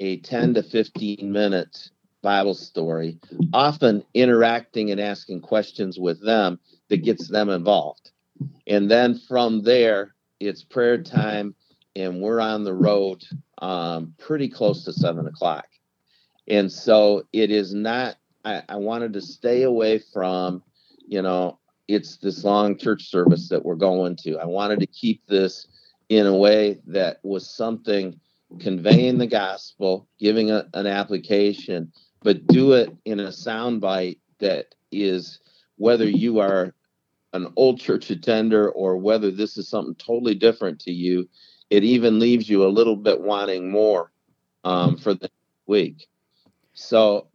a 0.00 0.18
10 0.18 0.54
to 0.54 0.62
15 0.62 1.30
minute 1.32 1.90
Bible 2.22 2.54
story, 2.54 3.18
often 3.52 4.04
interacting 4.14 4.90
and 4.90 5.00
asking 5.00 5.40
questions 5.40 5.98
with 5.98 6.20
them 6.24 6.58
that 6.88 7.04
gets 7.04 7.28
them 7.28 7.48
involved. 7.48 8.10
And 8.66 8.90
then 8.90 9.18
from 9.18 9.62
there, 9.62 10.14
it's 10.40 10.64
prayer 10.64 11.02
time, 11.02 11.54
and 11.94 12.20
we're 12.20 12.40
on 12.40 12.64
the 12.64 12.74
road 12.74 13.24
um, 13.58 14.14
pretty 14.18 14.48
close 14.48 14.84
to 14.84 14.92
seven 14.92 15.26
o'clock. 15.26 15.66
And 16.48 16.70
so 16.70 17.26
it 17.32 17.50
is 17.50 17.72
not, 17.74 18.16
I, 18.46 18.62
I 18.68 18.76
wanted 18.76 19.12
to 19.14 19.20
stay 19.20 19.64
away 19.64 19.98
from, 19.98 20.62
you 21.06 21.20
know, 21.20 21.58
it's 21.88 22.16
this 22.16 22.44
long 22.44 22.78
church 22.78 23.10
service 23.10 23.48
that 23.48 23.64
we're 23.64 23.74
going 23.74 24.16
to. 24.22 24.38
I 24.38 24.46
wanted 24.46 24.80
to 24.80 24.86
keep 24.86 25.26
this 25.26 25.66
in 26.08 26.26
a 26.26 26.34
way 26.34 26.78
that 26.86 27.18
was 27.24 27.50
something 27.50 28.18
conveying 28.60 29.18
the 29.18 29.26
gospel, 29.26 30.08
giving 30.20 30.52
a, 30.52 30.64
an 30.74 30.86
application, 30.86 31.92
but 32.22 32.46
do 32.46 32.72
it 32.72 32.90
in 33.04 33.18
a 33.18 33.28
soundbite 33.28 34.18
that 34.38 34.74
is 34.92 35.40
whether 35.76 36.08
you 36.08 36.38
are 36.38 36.72
an 37.32 37.52
old 37.56 37.80
church 37.80 38.10
attender 38.10 38.70
or 38.70 38.96
whether 38.96 39.32
this 39.32 39.56
is 39.58 39.68
something 39.68 39.96
totally 39.96 40.34
different 40.34 40.78
to 40.80 40.92
you, 40.92 41.28
it 41.70 41.82
even 41.82 42.20
leaves 42.20 42.48
you 42.48 42.64
a 42.64 42.68
little 42.68 42.96
bit 42.96 43.20
wanting 43.20 43.70
more 43.70 44.12
um, 44.62 44.96
for 44.96 45.14
the 45.14 45.28
week. 45.66 46.06
So, 46.74 47.26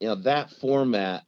you 0.00 0.08
know, 0.08 0.14
that 0.16 0.50
format, 0.50 1.24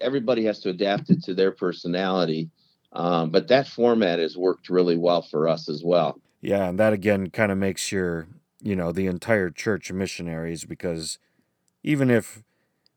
everybody 0.00 0.44
has 0.44 0.60
to 0.60 0.70
adapt 0.70 1.10
it 1.10 1.22
to 1.24 1.34
their 1.34 1.52
personality. 1.52 2.50
Um, 2.92 3.30
but 3.30 3.48
that 3.48 3.66
format 3.66 4.18
has 4.20 4.36
worked 4.36 4.68
really 4.68 4.96
well 4.96 5.22
for 5.22 5.48
us 5.48 5.68
as 5.68 5.82
well. 5.84 6.20
Yeah, 6.40 6.68
and 6.68 6.78
that 6.78 6.92
again 6.92 7.30
kind 7.30 7.50
of 7.50 7.58
makes 7.58 7.90
your, 7.90 8.28
you 8.62 8.76
know, 8.76 8.92
the 8.92 9.06
entire 9.06 9.50
church 9.50 9.90
missionaries 9.90 10.64
because 10.64 11.18
even 11.82 12.10
if 12.10 12.44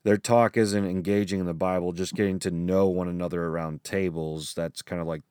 their 0.08 0.18
talk 0.18 0.56
isn't 0.56 0.86
engaging 0.86 1.42
in 1.42 1.46
the 1.46 1.54
Bible, 1.54 1.92
just 1.92 2.14
getting 2.14 2.40
to 2.40 2.50
know 2.50 2.88
one 2.88 3.10
another 3.10 3.44
around 3.44 3.84
tables. 3.84 4.54
That's 4.54 4.82
kind 4.82 5.02
of 5.02 5.08
like 5.08 5.22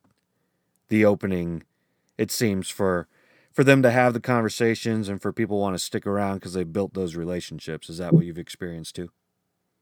the 0.89 1.03
opening, 1.03 1.63
it 2.15 2.29
seems, 2.29 2.69
for 2.69 3.07
for 3.51 3.63
them 3.63 3.81
to 3.81 3.89
have 3.89 4.13
the 4.13 4.19
conversations 4.19 5.09
and 5.09 5.19
for 5.19 5.33
people 5.33 5.59
want 5.59 5.73
to 5.73 5.83
stick 5.83 6.05
around 6.05 6.35
because 6.35 6.53
they 6.53 6.63
built 6.63 6.93
those 6.93 7.15
relationships. 7.15 7.89
Is 7.89 7.97
that 7.97 8.13
what 8.13 8.25
you've 8.25 8.37
experienced 8.37 8.95
too? 8.95 9.09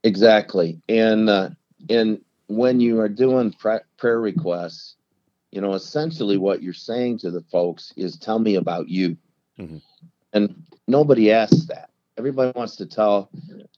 Exactly. 0.06 0.80
And 0.88 1.30
uh, 1.30 1.50
and 1.90 2.22
when 2.48 2.80
you 2.80 3.00
are 3.00 3.10
doing 3.10 3.54
prayer 3.98 4.20
requests, 4.22 4.96
you 5.52 5.60
know, 5.60 5.74
essentially 5.74 6.38
what 6.38 6.62
you're 6.62 6.74
saying 6.74 7.18
to 7.20 7.32
the 7.32 7.42
folks 7.52 7.92
is, 7.98 8.16
"Tell 8.16 8.38
me 8.38 8.56
about 8.56 8.88
you," 8.88 9.18
mm-hmm. 9.60 9.78
and 10.32 10.64
nobody 10.88 11.32
asks 11.32 11.66
that. 11.66 11.90
Everybody 12.18 12.52
wants 12.56 12.76
to 12.76 12.86
tell 12.86 13.32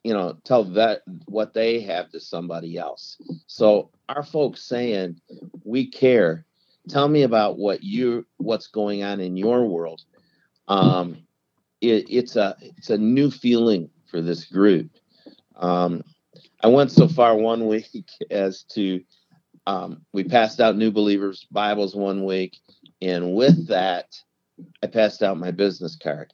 you 0.04 0.14
know 0.14 0.38
tell 0.44 0.66
that 0.66 1.04
what 1.28 1.54
they 1.54 1.80
have 1.82 2.10
to 2.12 2.20
somebody 2.20 2.78
else. 2.78 3.18
So 3.48 3.90
our 4.10 4.24
folks 4.24 4.62
saying 4.62 5.22
we 5.64 5.88
care. 5.90 6.46
Tell 6.90 7.08
me 7.08 7.24
about 7.24 7.58
what 7.58 7.84
you 7.84 8.26
what's 8.36 8.68
going 8.68 9.02
on 9.02 9.22
in 9.22 9.38
your 9.38 9.66
world. 9.66 10.04
Um 10.68 11.20
it, 11.80 12.06
it's 12.10 12.36
a 12.36 12.58
it's 12.60 12.90
a 12.90 12.98
new 12.98 13.32
feeling 13.32 13.90
for 14.10 14.22
this 14.22 14.44
group. 14.44 14.90
Um 15.56 16.04
i 16.62 16.68
went 16.68 16.92
so 16.92 17.08
far 17.08 17.36
one 17.36 17.68
week 17.68 18.10
as 18.32 18.64
to 18.64 19.02
um, 19.66 20.06
we 20.14 20.24
passed 20.24 20.62
out 20.62 20.78
new 20.78 20.92
believers 20.92 21.46
bibles 21.52 21.96
one 21.96 22.24
week 22.26 22.58
and 23.02 23.36
with 23.36 23.68
that 23.68 24.16
i 24.82 24.88
passed 24.88 25.22
out 25.22 25.38
my 25.38 25.52
business 25.52 25.98
card 26.02 26.34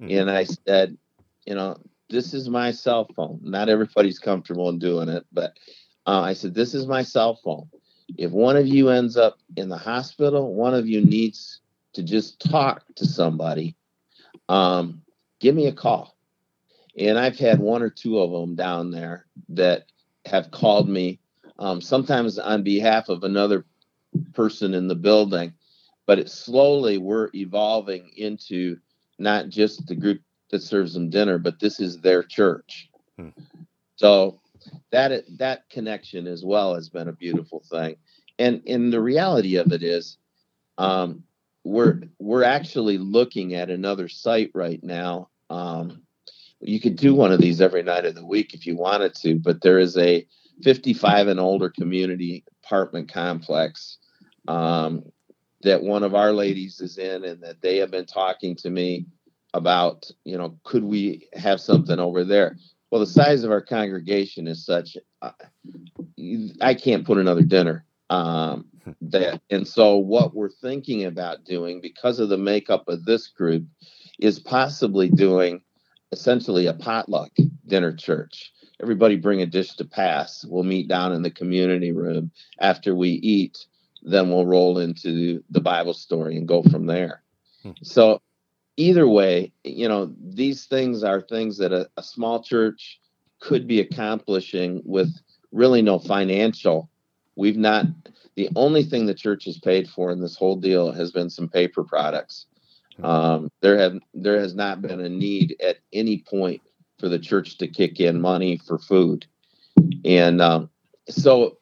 mm-hmm. 0.00 0.16
and 0.16 0.30
i 0.30 0.44
said 0.44 0.96
you 1.48 1.54
know, 1.54 1.78
this 2.10 2.34
is 2.34 2.50
my 2.50 2.70
cell 2.70 3.08
phone. 3.16 3.40
Not 3.42 3.70
everybody's 3.70 4.18
comfortable 4.18 4.68
in 4.68 4.78
doing 4.78 5.08
it, 5.08 5.24
but 5.32 5.54
uh, 6.06 6.20
I 6.20 6.34
said, 6.34 6.52
this 6.52 6.74
is 6.74 6.86
my 6.86 7.02
cell 7.02 7.40
phone. 7.42 7.70
if 8.18 8.30
one 8.30 8.58
of 8.58 8.66
you 8.66 8.90
ends 8.90 9.16
up 9.16 9.38
in 9.56 9.70
the 9.70 9.78
hospital, 9.78 10.54
one 10.54 10.74
of 10.74 10.86
you 10.86 11.02
needs 11.02 11.60
to 11.94 12.02
just 12.02 12.38
talk 12.38 12.84
to 12.96 13.06
somebody, 13.06 13.76
um, 14.50 15.00
give 15.40 15.54
me 15.54 15.68
a 15.68 15.72
call. 15.72 16.17
And 16.98 17.18
I've 17.18 17.38
had 17.38 17.60
one 17.60 17.82
or 17.82 17.90
two 17.90 18.18
of 18.18 18.30
them 18.30 18.54
down 18.56 18.90
there 18.90 19.26
that 19.50 19.84
have 20.26 20.50
called 20.50 20.88
me, 20.88 21.20
um, 21.58 21.80
sometimes 21.80 22.38
on 22.38 22.62
behalf 22.62 23.08
of 23.08 23.22
another 23.22 23.64
person 24.34 24.74
in 24.74 24.88
the 24.88 24.94
building. 24.94 25.52
But 26.06 26.18
it 26.18 26.30
slowly 26.30 26.98
we're 26.98 27.28
evolving 27.34 28.10
into 28.16 28.78
not 29.18 29.48
just 29.48 29.86
the 29.86 29.94
group 29.94 30.20
that 30.50 30.62
serves 30.62 30.94
them 30.94 31.10
dinner, 31.10 31.38
but 31.38 31.60
this 31.60 31.80
is 31.80 31.98
their 32.00 32.22
church. 32.22 32.88
Hmm. 33.16 33.28
So 33.96 34.40
that 34.90 35.24
that 35.38 35.68
connection 35.70 36.26
as 36.26 36.44
well 36.44 36.74
has 36.74 36.88
been 36.88 37.08
a 37.08 37.12
beautiful 37.12 37.62
thing. 37.70 37.96
And 38.38 38.62
and 38.66 38.92
the 38.92 39.00
reality 39.00 39.56
of 39.56 39.72
it 39.72 39.82
is, 39.82 40.18
um, 40.78 41.24
we're 41.64 42.02
we're 42.18 42.44
actually 42.44 42.98
looking 42.98 43.54
at 43.54 43.70
another 43.70 44.08
site 44.08 44.50
right 44.54 44.82
now. 44.82 45.28
Um, 45.50 46.02
you 46.60 46.80
could 46.80 46.96
do 46.96 47.14
one 47.14 47.32
of 47.32 47.40
these 47.40 47.60
every 47.60 47.82
night 47.82 48.04
of 48.04 48.14
the 48.14 48.26
week 48.26 48.54
if 48.54 48.66
you 48.66 48.76
wanted 48.76 49.14
to, 49.16 49.36
but 49.36 49.62
there 49.62 49.78
is 49.78 49.96
a 49.96 50.26
55 50.62 51.28
and 51.28 51.40
older 51.40 51.70
community 51.70 52.44
apartment 52.64 53.12
complex 53.12 53.98
um, 54.48 55.04
that 55.62 55.82
one 55.82 56.02
of 56.02 56.14
our 56.14 56.32
ladies 56.32 56.80
is 56.80 56.98
in, 56.98 57.24
and 57.24 57.42
that 57.42 57.60
they 57.60 57.76
have 57.78 57.90
been 57.90 58.06
talking 58.06 58.56
to 58.56 58.70
me 58.70 59.06
about, 59.54 60.10
you 60.24 60.36
know, 60.36 60.58
could 60.64 60.84
we 60.84 61.28
have 61.34 61.60
something 61.60 61.98
over 61.98 62.24
there? 62.24 62.56
Well, 62.90 63.00
the 63.00 63.06
size 63.06 63.44
of 63.44 63.50
our 63.50 63.60
congregation 63.60 64.48
is 64.48 64.64
such, 64.64 64.96
uh, 65.22 65.32
I 66.60 66.74
can't 66.74 67.06
put 67.06 67.18
another 67.18 67.42
dinner 67.42 67.84
um, 68.10 68.66
that, 69.02 69.40
and 69.50 69.66
so 69.66 69.96
what 69.96 70.34
we're 70.34 70.50
thinking 70.50 71.04
about 71.04 71.44
doing 71.44 71.80
because 71.80 72.18
of 72.18 72.28
the 72.28 72.38
makeup 72.38 72.88
of 72.88 73.04
this 73.04 73.28
group 73.28 73.64
is 74.18 74.40
possibly 74.40 75.08
doing 75.08 75.60
essentially 76.12 76.66
a 76.66 76.74
potluck 76.74 77.30
dinner 77.66 77.92
church. 77.92 78.52
Everybody 78.80 79.16
bring 79.16 79.42
a 79.42 79.46
dish 79.46 79.74
to 79.76 79.84
pass. 79.84 80.44
We'll 80.48 80.62
meet 80.62 80.88
down 80.88 81.12
in 81.12 81.22
the 81.22 81.30
community 81.30 81.92
room 81.92 82.30
after 82.60 82.94
we 82.94 83.10
eat. 83.10 83.58
Then 84.02 84.30
we'll 84.30 84.46
roll 84.46 84.78
into 84.78 85.42
the 85.50 85.60
Bible 85.60 85.94
story 85.94 86.36
and 86.36 86.46
go 86.46 86.62
from 86.62 86.86
there. 86.86 87.22
Hmm. 87.62 87.72
So, 87.82 88.22
either 88.76 89.08
way, 89.08 89.52
you 89.64 89.88
know, 89.88 90.14
these 90.20 90.66
things 90.66 91.02
are 91.02 91.20
things 91.20 91.58
that 91.58 91.72
a, 91.72 91.90
a 91.96 92.02
small 92.02 92.42
church 92.42 93.00
could 93.40 93.66
be 93.66 93.80
accomplishing 93.80 94.80
with 94.84 95.12
really 95.50 95.82
no 95.82 95.98
financial. 95.98 96.88
We've 97.34 97.56
not, 97.56 97.86
the 98.36 98.48
only 98.54 98.84
thing 98.84 99.06
the 99.06 99.14
church 99.14 99.44
has 99.46 99.58
paid 99.58 99.88
for 99.88 100.10
in 100.12 100.20
this 100.20 100.36
whole 100.36 100.56
deal 100.56 100.92
has 100.92 101.10
been 101.10 101.30
some 101.30 101.48
paper 101.48 101.82
products. 101.82 102.46
Um, 103.02 103.50
there 103.60 103.78
have 103.78 103.98
there 104.14 104.38
has 104.40 104.54
not 104.54 104.82
been 104.82 105.00
a 105.00 105.08
need 105.08 105.56
at 105.62 105.78
any 105.92 106.18
point 106.18 106.62
for 106.98 107.08
the 107.08 107.18
church 107.18 107.58
to 107.58 107.68
kick 107.68 108.00
in 108.00 108.20
money 108.20 108.58
for 108.58 108.78
food, 108.78 109.26
and 110.04 110.40
um, 110.40 110.70
so 111.08 111.58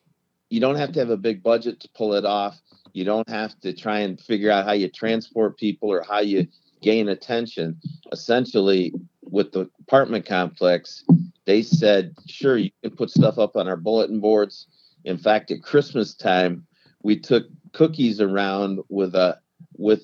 you 0.48 0.60
don't 0.60 0.76
have 0.76 0.92
to 0.92 1.00
have 1.00 1.10
a 1.10 1.16
big 1.16 1.42
budget 1.42 1.80
to 1.80 1.88
pull 1.94 2.14
it 2.14 2.24
off. 2.24 2.60
You 2.92 3.04
don't 3.04 3.28
have 3.28 3.58
to 3.60 3.72
try 3.72 4.00
and 4.00 4.18
figure 4.18 4.50
out 4.50 4.64
how 4.64 4.72
you 4.72 4.88
transport 4.88 5.58
people 5.58 5.92
or 5.92 6.02
how 6.08 6.20
you 6.20 6.46
gain 6.80 7.08
attention. 7.08 7.78
Essentially, 8.12 8.94
with 9.22 9.52
the 9.52 9.68
apartment 9.80 10.24
complex, 10.24 11.04
they 11.44 11.62
said, 11.62 12.14
sure, 12.26 12.56
you 12.56 12.70
can 12.82 12.96
put 12.96 13.10
stuff 13.10 13.38
up 13.38 13.56
on 13.56 13.68
our 13.68 13.76
bulletin 13.76 14.20
boards. 14.20 14.66
In 15.04 15.18
fact, 15.18 15.50
at 15.50 15.62
Christmas 15.62 16.14
time, 16.14 16.66
we 17.02 17.18
took 17.18 17.46
cookies 17.72 18.20
around 18.20 18.80
with 18.88 19.14
a 19.14 19.38
with 19.76 20.02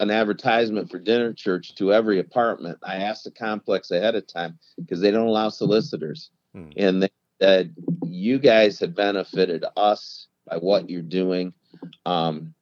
an 0.00 0.10
advertisement 0.10 0.90
for 0.90 0.98
dinner 0.98 1.32
church 1.32 1.74
to 1.76 1.92
every 1.92 2.18
apartment. 2.18 2.78
I 2.82 2.96
asked 2.96 3.24
the 3.24 3.30
complex 3.30 3.90
ahead 3.90 4.14
of 4.14 4.26
time 4.26 4.58
because 4.78 5.00
they 5.00 5.10
don't 5.10 5.26
allow 5.26 5.48
solicitors. 5.48 6.30
Hmm. 6.54 6.70
And 6.76 7.02
they 7.02 7.08
said, 7.40 7.74
You 8.04 8.38
guys 8.38 8.80
have 8.80 8.94
benefited 8.94 9.64
us 9.76 10.28
by 10.46 10.56
what 10.56 10.90
you're 10.90 11.02
doing. 11.02 11.52
Um, 12.04 12.54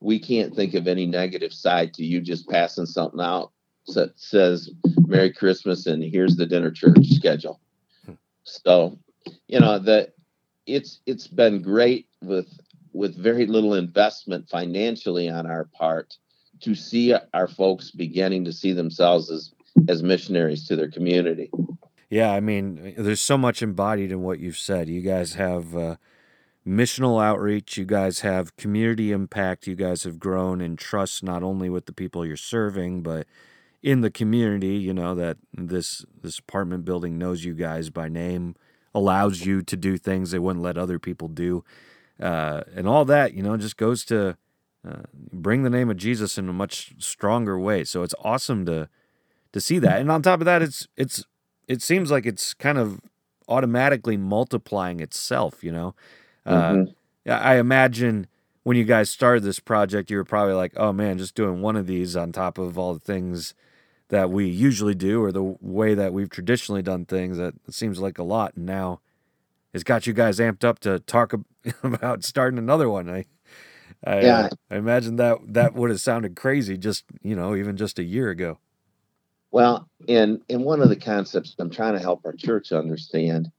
we 0.00 0.18
can't 0.18 0.54
think 0.54 0.74
of 0.74 0.86
any 0.86 1.06
negative 1.06 1.52
side 1.52 1.94
to 1.94 2.04
you 2.04 2.20
just 2.20 2.48
passing 2.48 2.86
something 2.86 3.20
out 3.20 3.52
that 3.94 4.12
says 4.16 4.70
Merry 5.06 5.32
Christmas 5.32 5.86
and 5.86 6.02
here's 6.02 6.36
the 6.36 6.46
dinner 6.46 6.70
church 6.70 7.06
schedule. 7.06 7.60
Hmm. 8.04 8.12
So, 8.44 8.98
you 9.48 9.60
know, 9.60 9.78
that 9.78 10.14
it's 10.66 11.00
it's 11.06 11.26
been 11.26 11.62
great 11.62 12.08
with 12.22 12.48
with 12.92 13.16
very 13.16 13.46
little 13.46 13.74
investment 13.74 14.48
financially 14.48 15.28
on 15.28 15.46
our 15.46 15.64
part 15.64 16.16
to 16.64 16.74
see 16.74 17.14
our 17.32 17.48
folks 17.48 17.90
beginning 17.90 18.44
to 18.44 18.52
see 18.52 18.72
themselves 18.72 19.30
as 19.30 19.52
as 19.88 20.02
missionaries 20.02 20.66
to 20.68 20.76
their 20.76 20.90
community. 20.90 21.50
Yeah, 22.08 22.32
I 22.32 22.40
mean, 22.40 22.94
there's 22.96 23.20
so 23.20 23.36
much 23.36 23.62
embodied 23.62 24.12
in 24.12 24.22
what 24.22 24.38
you've 24.38 24.58
said. 24.58 24.88
You 24.88 25.00
guys 25.00 25.34
have 25.34 25.76
uh, 25.76 25.96
missional 26.66 27.22
outreach. 27.22 27.76
You 27.76 27.84
guys 27.84 28.20
have 28.20 28.56
community 28.56 29.10
impact. 29.10 29.66
You 29.66 29.74
guys 29.74 30.04
have 30.04 30.18
grown 30.18 30.60
in 30.60 30.76
trust 30.76 31.22
not 31.22 31.42
only 31.42 31.68
with 31.68 31.86
the 31.86 31.92
people 31.92 32.24
you're 32.24 32.36
serving, 32.36 33.02
but 33.02 33.26
in 33.82 34.00
the 34.00 34.10
community. 34.10 34.76
You 34.76 34.94
know 34.94 35.14
that 35.14 35.38
this 35.52 36.04
this 36.22 36.38
apartment 36.38 36.84
building 36.84 37.18
knows 37.18 37.44
you 37.44 37.54
guys 37.54 37.90
by 37.90 38.08
name, 38.08 38.54
allows 38.94 39.44
you 39.44 39.62
to 39.62 39.76
do 39.76 39.96
things 39.98 40.30
they 40.30 40.38
wouldn't 40.38 40.62
let 40.64 40.78
other 40.78 40.98
people 40.98 41.28
do, 41.28 41.64
uh, 42.20 42.62
and 42.74 42.86
all 42.86 43.04
that. 43.06 43.34
You 43.34 43.42
know, 43.42 43.56
just 43.56 43.76
goes 43.76 44.04
to 44.06 44.36
uh, 44.86 45.02
bring 45.32 45.62
the 45.62 45.70
name 45.70 45.90
of 45.90 45.96
Jesus 45.96 46.36
in 46.36 46.48
a 46.48 46.52
much 46.52 46.94
stronger 46.98 47.58
way. 47.58 47.84
So 47.84 48.02
it's 48.02 48.14
awesome 48.22 48.66
to 48.66 48.88
to 49.52 49.60
see 49.60 49.78
that. 49.78 50.00
And 50.00 50.10
on 50.10 50.22
top 50.22 50.40
of 50.40 50.44
that, 50.46 50.62
it's 50.62 50.86
it's 50.96 51.24
it 51.68 51.80
seems 51.80 52.10
like 52.10 52.26
it's 52.26 52.54
kind 52.54 52.78
of 52.78 53.00
automatically 53.48 54.16
multiplying 54.16 55.00
itself. 55.00 55.64
You 55.64 55.72
know, 55.72 55.94
uh, 56.44 56.72
mm-hmm. 56.72 57.30
I 57.30 57.56
imagine 57.56 58.26
when 58.62 58.76
you 58.76 58.84
guys 58.84 59.10
started 59.10 59.42
this 59.42 59.60
project, 59.60 60.10
you 60.10 60.16
were 60.16 60.24
probably 60.24 60.54
like, 60.54 60.72
"Oh 60.76 60.92
man, 60.92 61.18
just 61.18 61.34
doing 61.34 61.62
one 61.62 61.76
of 61.76 61.86
these 61.86 62.16
on 62.16 62.32
top 62.32 62.58
of 62.58 62.78
all 62.78 62.94
the 62.94 63.00
things." 63.00 63.54
that 64.08 64.30
we 64.30 64.46
usually 64.46 64.94
do 64.94 65.22
or 65.22 65.32
the 65.32 65.56
way 65.60 65.94
that 65.94 66.12
we've 66.12 66.28
traditionally 66.28 66.82
done 66.82 67.04
things 67.06 67.38
that 67.38 67.54
seems 67.70 68.00
like 68.00 68.18
a 68.18 68.22
lot 68.22 68.54
and 68.54 68.66
now 68.66 69.00
it's 69.72 69.82
got 69.82 70.06
you 70.06 70.12
guys 70.12 70.38
amped 70.38 70.62
up 70.62 70.78
to 70.78 70.98
talk 71.00 71.32
about 71.82 72.22
starting 72.22 72.58
another 72.58 72.88
one 72.88 73.08
I, 73.08 73.24
I, 74.06 74.20
yeah. 74.20 74.38
Uh, 74.40 74.48
I 74.70 74.76
imagine 74.76 75.16
that 75.16 75.38
that 75.54 75.74
would 75.74 75.90
have 75.90 76.00
sounded 76.00 76.36
crazy 76.36 76.76
just, 76.76 77.04
you 77.22 77.34
know, 77.34 77.54
even 77.54 77.76
just 77.76 77.98
a 77.98 78.04
year 78.04 78.30
ago. 78.30 78.58
Well, 79.50 79.88
and 80.08 80.42
and 80.50 80.64
one 80.64 80.82
of 80.82 80.88
the 80.88 80.96
concepts 80.96 81.54
I'm 81.58 81.70
trying 81.70 81.94
to 81.94 82.00
help 82.00 82.22
our 82.24 82.32
church 82.32 82.72
understand 82.72 83.50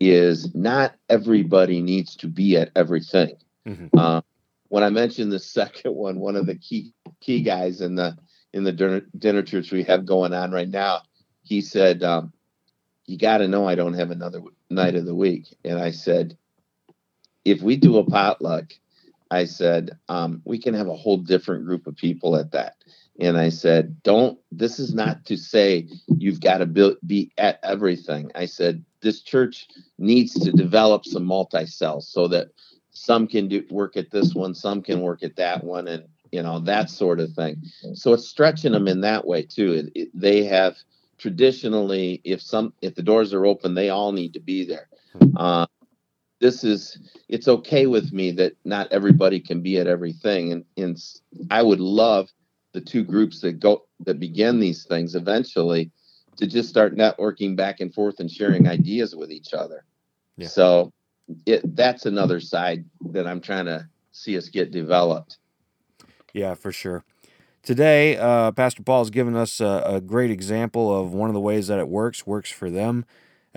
is 0.00 0.54
not 0.54 0.94
everybody 1.08 1.80
needs 1.80 2.16
to 2.16 2.26
be 2.26 2.56
at 2.56 2.70
everything. 2.74 3.36
Mm-hmm. 3.66 3.96
Uh, 3.98 4.20
when 4.68 4.82
I 4.82 4.90
mentioned 4.90 5.32
the 5.32 5.38
second 5.58 5.94
one, 5.94 6.18
one 6.18 6.36
of 6.36 6.46
the 6.46 6.56
key 6.56 6.92
key 7.20 7.42
guys 7.42 7.80
in 7.80 7.94
the 7.94 8.16
in 8.52 8.64
the 8.64 8.72
dinner, 8.72 9.02
dinner 9.16 9.42
church 9.42 9.70
we 9.70 9.84
have 9.84 10.06
going 10.06 10.32
on 10.32 10.50
right 10.50 10.68
now, 10.68 11.02
he 11.42 11.60
said, 11.60 12.02
um, 12.02 12.32
"You 13.06 13.16
got 13.16 13.38
to 13.38 13.48
know 13.48 13.68
I 13.68 13.74
don't 13.74 13.94
have 13.94 14.10
another 14.10 14.42
night 14.68 14.96
of 14.96 15.06
the 15.06 15.14
week." 15.14 15.56
And 15.64 15.78
I 15.78 15.92
said, 15.92 16.36
"If 17.44 17.62
we 17.62 17.76
do 17.76 17.98
a 17.98 18.04
potluck, 18.04 18.72
I 19.30 19.44
said, 19.44 19.98
um, 20.08 20.42
we 20.44 20.58
can 20.58 20.74
have 20.74 20.88
a 20.88 20.94
whole 20.94 21.16
different 21.18 21.64
group 21.64 21.86
of 21.86 21.96
people 21.96 22.36
at 22.36 22.52
that. 22.52 22.76
And 23.18 23.38
I 23.38 23.48
said, 23.48 24.02
don't, 24.02 24.38
this 24.52 24.78
is 24.78 24.94
not 24.94 25.24
to 25.26 25.36
say 25.36 25.88
you've 26.18 26.40
got 26.40 26.58
to 26.58 26.66
build, 26.66 26.96
be 27.06 27.32
at 27.38 27.58
everything. 27.62 28.30
I 28.34 28.46
said, 28.46 28.84
this 29.00 29.22
church 29.22 29.68
needs 29.98 30.34
to 30.34 30.52
develop 30.52 31.04
some 31.04 31.24
multi 31.24 31.66
cells 31.66 32.08
so 32.08 32.28
that 32.28 32.48
some 32.90 33.26
can 33.26 33.48
do 33.48 33.64
work 33.70 33.96
at 33.96 34.10
this 34.10 34.34
one, 34.34 34.54
some 34.54 34.82
can 34.82 35.00
work 35.00 35.22
at 35.22 35.36
that 35.36 35.64
one, 35.64 35.88
and 35.88 36.04
you 36.32 36.42
know, 36.42 36.58
that 36.60 36.90
sort 36.90 37.20
of 37.20 37.32
thing. 37.32 37.62
So 37.94 38.12
it's 38.12 38.28
stretching 38.28 38.72
them 38.72 38.88
in 38.88 39.00
that 39.02 39.26
way 39.26 39.42
too. 39.42 39.72
It, 39.72 39.92
it, 39.94 40.08
they 40.12 40.44
have 40.44 40.76
traditionally, 41.18 42.20
if 42.24 42.42
some, 42.42 42.72
if 42.82 42.94
the 42.94 43.02
doors 43.02 43.32
are 43.32 43.46
open, 43.46 43.74
they 43.74 43.90
all 43.90 44.12
need 44.12 44.34
to 44.34 44.40
be 44.40 44.64
there. 44.64 44.88
Uh, 45.36 45.66
this 46.40 46.64
is 46.64 46.98
it's 47.28 47.48
okay 47.48 47.86
with 47.86 48.12
me 48.12 48.30
that 48.32 48.52
not 48.64 48.92
everybody 48.92 49.40
can 49.40 49.62
be 49.62 49.78
at 49.78 49.86
everything. 49.86 50.52
And, 50.52 50.64
and 50.76 50.98
i 51.50 51.62
would 51.62 51.80
love 51.80 52.28
the 52.72 52.80
two 52.80 53.04
groups 53.04 53.40
that 53.40 53.58
go 53.58 53.86
that 54.00 54.20
begin 54.20 54.60
these 54.60 54.84
things 54.84 55.14
eventually 55.14 55.90
to 56.36 56.46
just 56.46 56.68
start 56.68 56.94
networking 56.94 57.56
back 57.56 57.80
and 57.80 57.92
forth 57.94 58.20
and 58.20 58.30
sharing 58.30 58.68
ideas 58.68 59.16
with 59.16 59.30
each 59.30 59.54
other. 59.54 59.84
Yeah. 60.36 60.48
so 60.48 60.92
it 61.46 61.74
that's 61.74 62.04
another 62.04 62.40
side 62.40 62.84
that 63.12 63.26
i'm 63.26 63.40
trying 63.40 63.64
to 63.64 63.88
see 64.12 64.36
us 64.36 64.48
get 64.48 64.70
developed. 64.70 65.38
Yeah 66.32 66.54
for 66.54 66.72
sure. 66.72 67.04
Today 67.62 68.16
uh, 68.18 68.52
pastor 68.52 68.82
paul 68.82 69.00
has 69.00 69.10
given 69.10 69.34
us 69.34 69.60
a, 69.60 69.82
a 69.86 70.00
great 70.00 70.30
example 70.30 70.94
of 70.94 71.14
one 71.14 71.30
of 71.30 71.34
the 71.34 71.40
ways 71.40 71.68
that 71.68 71.78
it 71.78 71.88
works 71.88 72.26
works 72.26 72.50
for 72.50 72.70
them 72.70 73.06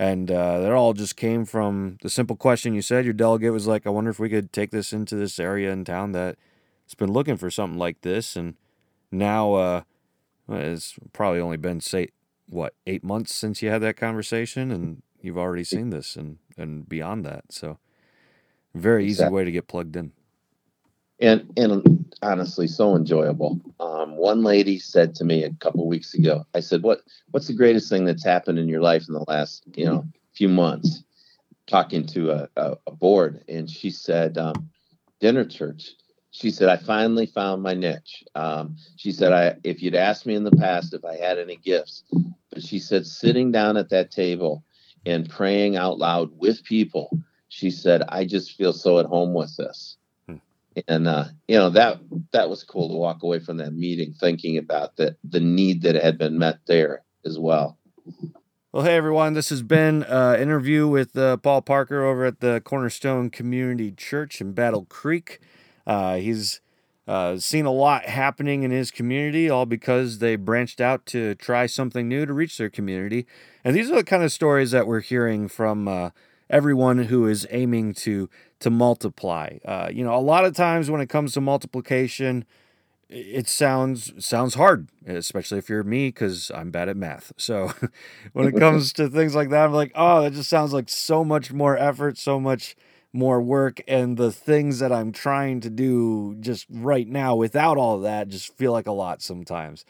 And 0.00 0.30
uh, 0.30 0.60
that 0.60 0.72
all 0.72 0.94
just 0.94 1.14
came 1.14 1.44
from 1.44 1.98
the 2.00 2.08
simple 2.08 2.34
question 2.34 2.72
you 2.72 2.80
said. 2.80 3.04
Your 3.04 3.12
delegate 3.12 3.52
was 3.52 3.66
like, 3.66 3.86
I 3.86 3.90
wonder 3.90 4.08
if 4.08 4.18
we 4.18 4.30
could 4.30 4.50
take 4.50 4.70
this 4.70 4.94
into 4.94 5.14
this 5.14 5.38
area 5.38 5.70
in 5.70 5.84
town 5.84 6.12
that's 6.12 6.94
been 6.96 7.12
looking 7.12 7.36
for 7.36 7.50
something 7.50 7.78
like 7.78 8.00
this. 8.00 8.34
And 8.34 8.54
now 9.12 9.52
uh, 9.52 9.82
it's 10.48 10.94
probably 11.12 11.38
only 11.38 11.58
been, 11.58 11.82
say, 11.82 12.08
what, 12.48 12.72
eight 12.86 13.04
months 13.04 13.34
since 13.34 13.60
you 13.60 13.68
had 13.68 13.82
that 13.82 13.98
conversation, 13.98 14.70
and 14.70 15.02
you've 15.20 15.36
already 15.36 15.64
seen 15.64 15.90
this 15.90 16.16
and, 16.16 16.38
and 16.56 16.88
beyond 16.88 17.26
that. 17.26 17.52
So, 17.52 17.78
very 18.74 19.04
easy 19.04 19.28
way 19.28 19.44
to 19.44 19.52
get 19.52 19.68
plugged 19.68 19.96
in. 19.96 20.12
And, 21.20 21.52
and 21.56 22.14
honestly, 22.22 22.66
so 22.66 22.96
enjoyable. 22.96 23.60
Um, 23.78 24.16
one 24.16 24.42
lady 24.42 24.78
said 24.78 25.14
to 25.16 25.24
me 25.24 25.44
a 25.44 25.52
couple 25.54 25.86
weeks 25.86 26.14
ago, 26.14 26.46
I 26.54 26.60
said, 26.60 26.82
"What 26.82 27.02
what's 27.30 27.46
the 27.46 27.54
greatest 27.54 27.90
thing 27.90 28.06
that's 28.06 28.24
happened 28.24 28.58
in 28.58 28.68
your 28.68 28.80
life 28.80 29.04
in 29.06 29.14
the 29.14 29.24
last 29.28 29.64
you 29.74 29.84
know 29.84 30.04
few 30.34 30.48
months?" 30.48 31.02
Talking 31.66 32.06
to 32.08 32.30
a, 32.30 32.48
a, 32.56 32.76
a 32.86 32.90
board, 32.90 33.44
and 33.48 33.70
she 33.70 33.90
said, 33.90 34.38
um, 34.38 34.70
"Dinner 35.20 35.44
church." 35.44 35.90
She 36.30 36.50
said, 36.50 36.68
"I 36.68 36.76
finally 36.78 37.26
found 37.26 37.62
my 37.62 37.74
niche." 37.74 38.24
Um, 38.34 38.76
she 38.96 39.12
said, 39.12 39.32
"I 39.32 39.56
if 39.62 39.82
you'd 39.82 39.94
asked 39.94 40.24
me 40.24 40.34
in 40.34 40.44
the 40.44 40.52
past 40.52 40.94
if 40.94 41.04
I 41.04 41.16
had 41.16 41.38
any 41.38 41.56
gifts," 41.56 42.04
but 42.50 42.62
she 42.62 42.78
said, 42.78 43.06
sitting 43.06 43.52
down 43.52 43.76
at 43.76 43.90
that 43.90 44.10
table 44.10 44.64
and 45.06 45.28
praying 45.28 45.76
out 45.76 45.98
loud 45.98 46.30
with 46.38 46.64
people, 46.64 47.10
she 47.48 47.70
said, 47.70 48.02
"I 48.08 48.24
just 48.24 48.52
feel 48.52 48.72
so 48.72 48.98
at 48.98 49.06
home 49.06 49.34
with 49.34 49.54
this." 49.56 49.98
And 50.88 51.08
uh, 51.08 51.24
you 51.48 51.56
know 51.56 51.70
that 51.70 52.00
that 52.32 52.48
was 52.48 52.62
cool 52.64 52.88
to 52.88 52.94
walk 52.94 53.22
away 53.22 53.38
from 53.40 53.58
that 53.58 53.72
meeting 53.72 54.14
thinking 54.18 54.58
about 54.58 54.96
the 54.96 55.16
the 55.24 55.40
need 55.40 55.82
that 55.82 55.94
had 55.94 56.18
been 56.18 56.38
met 56.38 56.58
there 56.66 57.02
as 57.24 57.38
well. 57.38 57.78
Well, 58.72 58.84
hey 58.84 58.96
everyone, 58.96 59.34
this 59.34 59.50
has 59.50 59.62
been 59.62 60.04
an 60.04 60.12
uh, 60.12 60.36
interview 60.38 60.86
with 60.86 61.16
uh, 61.16 61.36
Paul 61.38 61.62
Parker 61.62 62.04
over 62.04 62.24
at 62.24 62.40
the 62.40 62.60
Cornerstone 62.64 63.30
Community 63.30 63.90
Church 63.90 64.40
in 64.40 64.52
Battle 64.52 64.86
Creek. 64.88 65.40
Uh, 65.86 66.16
he's 66.16 66.60
uh, 67.08 67.36
seen 67.38 67.66
a 67.66 67.72
lot 67.72 68.04
happening 68.04 68.62
in 68.62 68.70
his 68.70 68.92
community, 68.92 69.50
all 69.50 69.66
because 69.66 70.18
they 70.18 70.36
branched 70.36 70.80
out 70.80 71.04
to 71.06 71.34
try 71.34 71.66
something 71.66 72.08
new 72.08 72.24
to 72.24 72.32
reach 72.32 72.58
their 72.58 72.70
community. 72.70 73.26
And 73.64 73.74
these 73.74 73.90
are 73.90 73.96
the 73.96 74.04
kind 74.04 74.22
of 74.22 74.30
stories 74.30 74.70
that 74.70 74.86
we're 74.86 75.00
hearing 75.00 75.48
from 75.48 75.88
uh, 75.88 76.10
everyone 76.48 77.04
who 77.04 77.26
is 77.26 77.48
aiming 77.50 77.94
to 77.94 78.30
to 78.60 78.70
multiply. 78.70 79.58
Uh, 79.64 79.88
you 79.92 80.04
know, 80.04 80.14
a 80.14 80.20
lot 80.20 80.44
of 80.44 80.54
times 80.54 80.90
when 80.90 81.00
it 81.00 81.08
comes 81.08 81.32
to 81.34 81.40
multiplication, 81.40 82.44
it 83.08 83.48
sounds 83.48 84.12
sounds 84.24 84.54
hard, 84.54 84.88
especially 85.06 85.58
if 85.58 85.68
you're 85.68 85.82
me 85.82 86.08
because 86.08 86.50
I'm 86.54 86.70
bad 86.70 86.88
at 86.88 86.96
math. 86.96 87.32
So 87.36 87.72
when 88.32 88.46
it 88.46 88.56
comes 88.58 88.92
to 88.94 89.08
things 89.08 89.34
like 89.34 89.50
that, 89.50 89.64
I'm 89.64 89.72
like, 89.72 89.92
oh, 89.94 90.22
that 90.22 90.32
just 90.32 90.48
sounds 90.50 90.72
like 90.72 90.88
so 90.88 91.24
much 91.24 91.52
more 91.52 91.76
effort, 91.76 92.18
so 92.18 92.38
much 92.38 92.76
more 93.12 93.42
work, 93.42 93.80
and 93.88 94.16
the 94.16 94.30
things 94.30 94.78
that 94.78 94.92
I'm 94.92 95.10
trying 95.10 95.60
to 95.62 95.70
do 95.70 96.36
just 96.38 96.66
right 96.70 97.08
now 97.08 97.34
without 97.34 97.76
all 97.76 97.96
of 97.96 98.02
that 98.02 98.28
just 98.28 98.56
feel 98.56 98.70
like 98.72 98.86
a 98.86 98.92
lot 98.92 99.20
sometimes. 99.20 99.84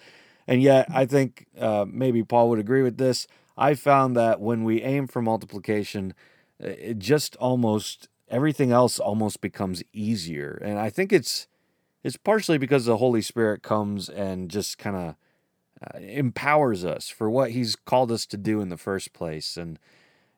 And 0.46 0.62
yet, 0.62 0.86
I 0.90 1.04
think 1.06 1.46
uh, 1.58 1.84
maybe 1.88 2.24
Paul 2.24 2.48
would 2.50 2.58
agree 2.58 2.82
with 2.82 2.96
this. 2.96 3.26
I 3.58 3.74
found 3.74 4.16
that 4.16 4.40
when 4.40 4.64
we 4.64 4.82
aim 4.82 5.06
for 5.06 5.20
multiplication, 5.20 6.14
it 6.58 6.98
just 6.98 7.36
almost 7.36 8.08
everything 8.30 8.72
else 8.72 8.98
almost 8.98 9.40
becomes 9.40 9.82
easier. 9.92 10.58
And 10.62 10.78
I 10.78 10.88
think 10.88 11.12
it's 11.12 11.48
it's 12.02 12.16
partially 12.16 12.56
because 12.56 12.86
the 12.86 12.96
Holy 12.96 13.20
Spirit 13.20 13.62
comes 13.62 14.08
and 14.08 14.50
just 14.50 14.78
kind 14.78 14.96
of 14.96 15.14
uh, 15.82 15.98
empowers 15.98 16.84
us 16.84 17.08
for 17.08 17.28
what 17.28 17.50
He's 17.50 17.76
called 17.76 18.10
us 18.10 18.24
to 18.26 18.36
do 18.36 18.60
in 18.60 18.68
the 18.68 18.76
first 18.76 19.12
place, 19.12 19.56
and 19.56 19.78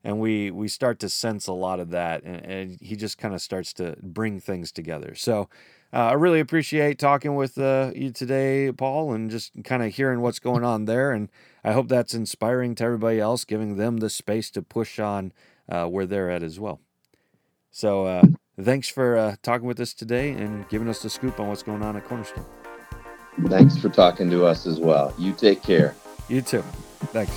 and 0.02 0.18
we 0.18 0.50
we 0.50 0.68
start 0.68 0.98
to 1.00 1.08
sense 1.08 1.46
a 1.46 1.52
lot 1.52 1.78
of 1.78 1.90
that, 1.90 2.24
and, 2.24 2.44
and 2.44 2.78
He 2.80 2.96
just 2.96 3.18
kind 3.18 3.34
of 3.34 3.42
starts 3.42 3.72
to 3.74 3.96
bring 4.02 4.40
things 4.40 4.72
together. 4.72 5.14
So. 5.14 5.48
Uh, 5.94 6.06
I 6.06 6.12
really 6.14 6.40
appreciate 6.40 6.98
talking 6.98 7.34
with 7.34 7.58
uh, 7.58 7.90
you 7.94 8.12
today, 8.12 8.72
Paul, 8.72 9.12
and 9.12 9.30
just 9.30 9.52
kind 9.62 9.82
of 9.82 9.94
hearing 9.94 10.22
what's 10.22 10.38
going 10.38 10.64
on 10.64 10.86
there. 10.86 11.12
And 11.12 11.28
I 11.62 11.72
hope 11.72 11.88
that's 11.88 12.14
inspiring 12.14 12.74
to 12.76 12.84
everybody 12.84 13.20
else, 13.20 13.44
giving 13.44 13.76
them 13.76 13.98
the 13.98 14.08
space 14.08 14.50
to 14.52 14.62
push 14.62 14.98
on 14.98 15.34
uh, 15.68 15.84
where 15.84 16.06
they're 16.06 16.30
at 16.30 16.42
as 16.42 16.58
well. 16.58 16.80
So 17.72 18.04
uh, 18.04 18.22
thanks 18.60 18.88
for 18.88 19.16
uh, 19.16 19.36
talking 19.42 19.66
with 19.66 19.80
us 19.80 19.94
today 19.94 20.30
and 20.30 20.68
giving 20.68 20.88
us 20.88 21.02
the 21.02 21.10
scoop 21.10 21.40
on 21.40 21.48
what's 21.48 21.62
going 21.62 21.82
on 21.82 21.96
at 21.96 22.04
Cornerstone. 22.04 22.44
Thanks 23.46 23.78
for 23.78 23.88
talking 23.88 24.30
to 24.30 24.44
us 24.44 24.66
as 24.66 24.78
well. 24.78 25.12
You 25.18 25.32
take 25.32 25.62
care. 25.62 25.96
You 26.28 26.42
too. 26.42 26.62
Thanks. 27.12 27.32